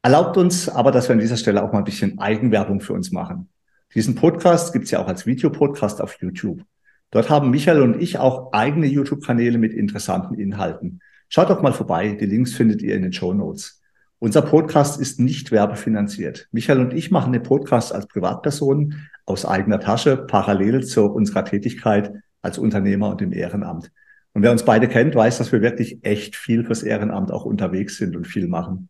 Erlaubt 0.00 0.38
uns 0.38 0.68
aber, 0.68 0.92
dass 0.92 1.08
wir 1.08 1.12
an 1.12 1.20
dieser 1.20 1.36
Stelle 1.36 1.62
auch 1.62 1.72
mal 1.72 1.78
ein 1.80 1.84
bisschen 1.84 2.18
Eigenwerbung 2.18 2.80
für 2.80 2.94
uns 2.94 3.12
machen. 3.12 3.50
Diesen 3.94 4.14
Podcast 4.14 4.72
gibt 4.72 4.86
es 4.86 4.92
ja 4.92 4.98
auch 4.98 5.08
als 5.08 5.26
Videopodcast 5.26 6.00
auf 6.00 6.16
YouTube. 6.22 6.62
Dort 7.10 7.28
haben 7.28 7.50
Michael 7.50 7.82
und 7.82 8.00
ich 8.00 8.18
auch 8.18 8.52
eigene 8.52 8.86
YouTube-Kanäle 8.86 9.58
mit 9.58 9.74
interessanten 9.74 10.34
Inhalten. 10.34 11.00
Schaut 11.28 11.50
doch 11.50 11.60
mal 11.60 11.72
vorbei. 11.74 12.16
Die 12.18 12.26
Links 12.26 12.54
findet 12.54 12.80
ihr 12.80 12.94
in 12.94 13.02
den 13.02 13.12
Show 13.12 13.34
Notes. 13.34 13.82
Unser 14.18 14.42
Podcast 14.42 14.98
ist 14.98 15.20
nicht 15.20 15.52
werbefinanziert. 15.52 16.48
Michael 16.50 16.80
und 16.80 16.94
ich 16.94 17.10
machen 17.10 17.32
den 17.34 17.42
Podcast 17.42 17.94
als 17.94 18.06
Privatpersonen 18.06 19.08
aus 19.26 19.44
eigener 19.44 19.78
Tasche, 19.78 20.16
parallel 20.16 20.84
zu 20.84 21.04
unserer 21.04 21.44
Tätigkeit 21.44 22.12
als 22.40 22.56
Unternehmer 22.56 23.10
und 23.10 23.20
im 23.20 23.32
Ehrenamt. 23.32 23.92
Und 24.32 24.42
wer 24.42 24.52
uns 24.52 24.64
beide 24.64 24.88
kennt, 24.88 25.14
weiß, 25.14 25.36
dass 25.38 25.52
wir 25.52 25.60
wirklich 25.60 25.98
echt 26.02 26.34
viel 26.34 26.64
fürs 26.64 26.82
Ehrenamt 26.82 27.30
auch 27.30 27.44
unterwegs 27.44 27.98
sind 27.98 28.16
und 28.16 28.26
viel 28.26 28.48
machen. 28.48 28.88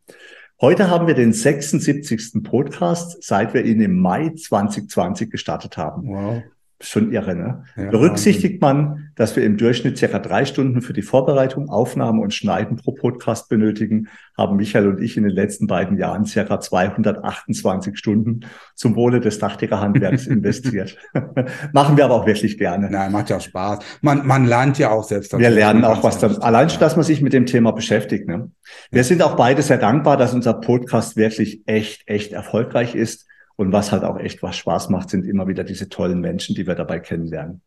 Heute 0.60 0.90
haben 0.90 1.06
wir 1.06 1.14
den 1.14 1.32
76. 1.32 2.42
Podcast, 2.44 3.22
seit 3.22 3.52
wir 3.52 3.64
ihn 3.64 3.80
im 3.80 3.98
Mai 3.98 4.30
2020 4.30 5.30
gestartet 5.30 5.76
haben. 5.76 6.08
Wow 6.08 6.42
schon 6.80 7.10
irre, 7.12 7.34
ne? 7.34 7.64
Ja, 7.76 7.90
Berücksichtigt 7.90 8.60
man, 8.60 9.10
dass 9.14 9.34
wir 9.34 9.44
im 9.44 9.56
Durchschnitt 9.56 9.96
circa 9.96 10.18
drei 10.18 10.44
Stunden 10.44 10.82
für 10.82 10.92
die 10.92 11.02
Vorbereitung, 11.02 11.70
Aufnahme 11.70 12.20
und 12.20 12.34
Schneiden 12.34 12.76
pro 12.76 12.92
Podcast 12.92 13.48
benötigen, 13.48 14.08
haben 14.36 14.56
Michael 14.56 14.88
und 14.88 15.00
ich 15.00 15.16
in 15.16 15.22
den 15.22 15.32
letzten 15.32 15.66
beiden 15.66 15.96
Jahren 15.96 16.26
circa 16.26 16.60
228 16.60 17.96
Stunden 17.96 18.40
zum 18.74 18.94
Wohle 18.94 19.20
des 19.20 19.38
Dachdeckerhandwerks 19.38 20.26
investiert. 20.26 20.98
Machen 21.72 21.96
wir 21.96 22.04
aber 22.04 22.14
auch 22.14 22.26
wirklich 22.26 22.58
gerne. 22.58 22.90
Nein, 22.90 23.10
macht 23.10 23.30
ja 23.30 23.40
Spaß. 23.40 23.78
Man, 24.02 24.26
man 24.26 24.44
lernt 24.44 24.78
ja 24.78 24.90
auch 24.90 25.04
selbst. 25.04 25.36
Wir 25.36 25.50
lernen 25.50 25.84
auch 25.84 26.02
was 26.02 26.18
dann. 26.18 26.36
Allein 26.38 26.68
schon, 26.68 26.80
dass 26.80 26.96
man 26.96 27.04
sich 27.04 27.22
mit 27.22 27.32
dem 27.32 27.46
Thema 27.46 27.72
beschäftigt. 27.72 28.28
Ne? 28.28 28.50
Wir 28.90 29.04
sind 29.04 29.22
auch 29.22 29.36
beide 29.36 29.62
sehr 29.62 29.78
dankbar, 29.78 30.18
dass 30.18 30.34
unser 30.34 30.54
Podcast 30.54 31.16
wirklich 31.16 31.62
echt, 31.66 32.02
echt 32.06 32.32
erfolgreich 32.32 32.94
ist 32.94 33.26
und 33.57 33.73
was 33.73 33.90
halt 33.90 34.05
auch 34.05 34.19
echt 34.19 34.42
was 34.42 34.57
Spaß 34.57 34.90
macht, 34.90 35.11
sind 35.11 35.27
immer 35.27 35.49
wieder 35.49 35.64
diese 35.64 35.88
tollen 35.88 36.21
Menschen, 36.21 36.55
die 36.55 36.66
wir 36.66 36.75
dabei 36.75 37.01
kennenlernen. 37.01 37.62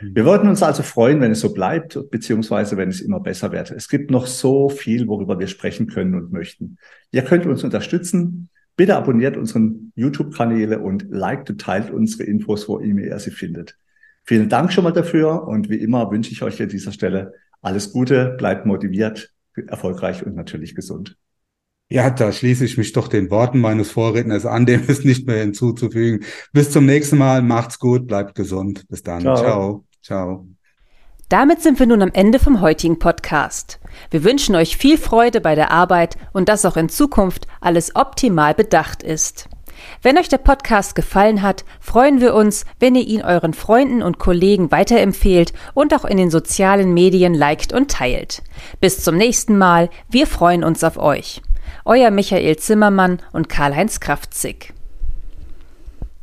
Mhm. 0.00 0.14
Wir 0.14 0.24
würden 0.24 0.48
uns 0.48 0.62
also 0.62 0.82
freuen, 0.82 1.20
wenn 1.20 1.32
es 1.32 1.40
so 1.40 1.52
bleibt, 1.52 1.98
beziehungsweise 2.10 2.76
wenn 2.76 2.90
es 2.90 3.00
immer 3.00 3.20
besser 3.20 3.50
wird. 3.52 3.70
Es 3.70 3.88
gibt 3.88 4.10
noch 4.10 4.26
so 4.26 4.68
viel, 4.68 5.08
worüber 5.08 5.38
wir 5.38 5.46
sprechen 5.46 5.86
können 5.86 6.14
und 6.14 6.32
möchten. 6.32 6.76
Ihr 7.10 7.22
könnt 7.22 7.46
uns 7.46 7.64
unterstützen. 7.64 8.50
Bitte 8.76 8.96
abonniert 8.96 9.36
unseren 9.36 9.92
YouTube-Kanäle 9.96 10.78
und 10.78 11.06
liked 11.10 11.50
und 11.50 11.60
teilt 11.60 11.90
unsere 11.90 12.24
Infos, 12.24 12.68
wo 12.68 12.78
immer 12.78 13.02
ihr 13.02 13.18
sie 13.18 13.30
findet. 13.30 13.76
Vielen 14.24 14.48
Dank 14.48 14.72
schon 14.72 14.84
mal 14.84 14.92
dafür 14.92 15.46
und 15.48 15.68
wie 15.70 15.76
immer 15.76 16.10
wünsche 16.10 16.32
ich 16.32 16.42
euch 16.42 16.62
an 16.62 16.68
dieser 16.68 16.92
Stelle 16.92 17.32
alles 17.62 17.92
Gute, 17.92 18.36
bleibt 18.38 18.64
motiviert, 18.64 19.34
erfolgreich 19.66 20.24
und 20.24 20.34
natürlich 20.34 20.74
gesund. 20.74 21.16
Ja, 21.92 22.08
da 22.08 22.30
schließe 22.30 22.64
ich 22.64 22.78
mich 22.78 22.92
doch 22.92 23.08
den 23.08 23.32
Worten 23.32 23.58
meines 23.58 23.90
Vorredners 23.90 24.46
an, 24.46 24.64
dem 24.64 24.86
ist 24.86 25.04
nicht 25.04 25.26
mehr 25.26 25.38
hinzuzufügen. 25.38 26.24
Bis 26.52 26.70
zum 26.70 26.86
nächsten 26.86 27.18
Mal, 27.18 27.42
macht's 27.42 27.80
gut, 27.80 28.06
bleibt 28.06 28.36
gesund. 28.36 28.86
Bis 28.88 29.02
dann. 29.02 29.22
Ciao. 29.22 29.36
Ciao. 29.36 29.84
Ciao. 30.00 30.46
Damit 31.28 31.62
sind 31.62 31.80
wir 31.80 31.86
nun 31.86 32.02
am 32.02 32.10
Ende 32.12 32.38
vom 32.38 32.60
heutigen 32.60 33.00
Podcast. 33.00 33.80
Wir 34.10 34.22
wünschen 34.22 34.54
euch 34.54 34.76
viel 34.76 34.98
Freude 34.98 35.40
bei 35.40 35.56
der 35.56 35.72
Arbeit 35.72 36.16
und 36.32 36.48
dass 36.48 36.64
auch 36.64 36.76
in 36.76 36.88
Zukunft 36.88 37.48
alles 37.60 37.96
optimal 37.96 38.54
bedacht 38.54 39.02
ist. 39.02 39.48
Wenn 40.02 40.18
euch 40.18 40.28
der 40.28 40.38
Podcast 40.38 40.94
gefallen 40.94 41.42
hat, 41.42 41.64
freuen 41.80 42.20
wir 42.20 42.34
uns, 42.34 42.66
wenn 42.78 42.94
ihr 42.94 43.06
ihn 43.06 43.22
euren 43.22 43.54
Freunden 43.54 44.02
und 44.02 44.18
Kollegen 44.18 44.70
weiterempfehlt 44.70 45.52
und 45.74 45.92
auch 45.94 46.04
in 46.04 46.18
den 46.18 46.30
sozialen 46.30 46.94
Medien 46.94 47.34
liked 47.34 47.72
und 47.72 47.90
teilt. 47.90 48.42
Bis 48.80 49.02
zum 49.02 49.16
nächsten 49.16 49.58
Mal, 49.58 49.90
wir 50.08 50.26
freuen 50.26 50.62
uns 50.62 50.84
auf 50.84 50.98
euch. 50.98 51.42
Euer 51.84 52.10
Michael 52.10 52.56
Zimmermann 52.56 53.20
und 53.32 53.48
Karl-Heinz 53.48 54.00
Kraftzig. 54.00 54.74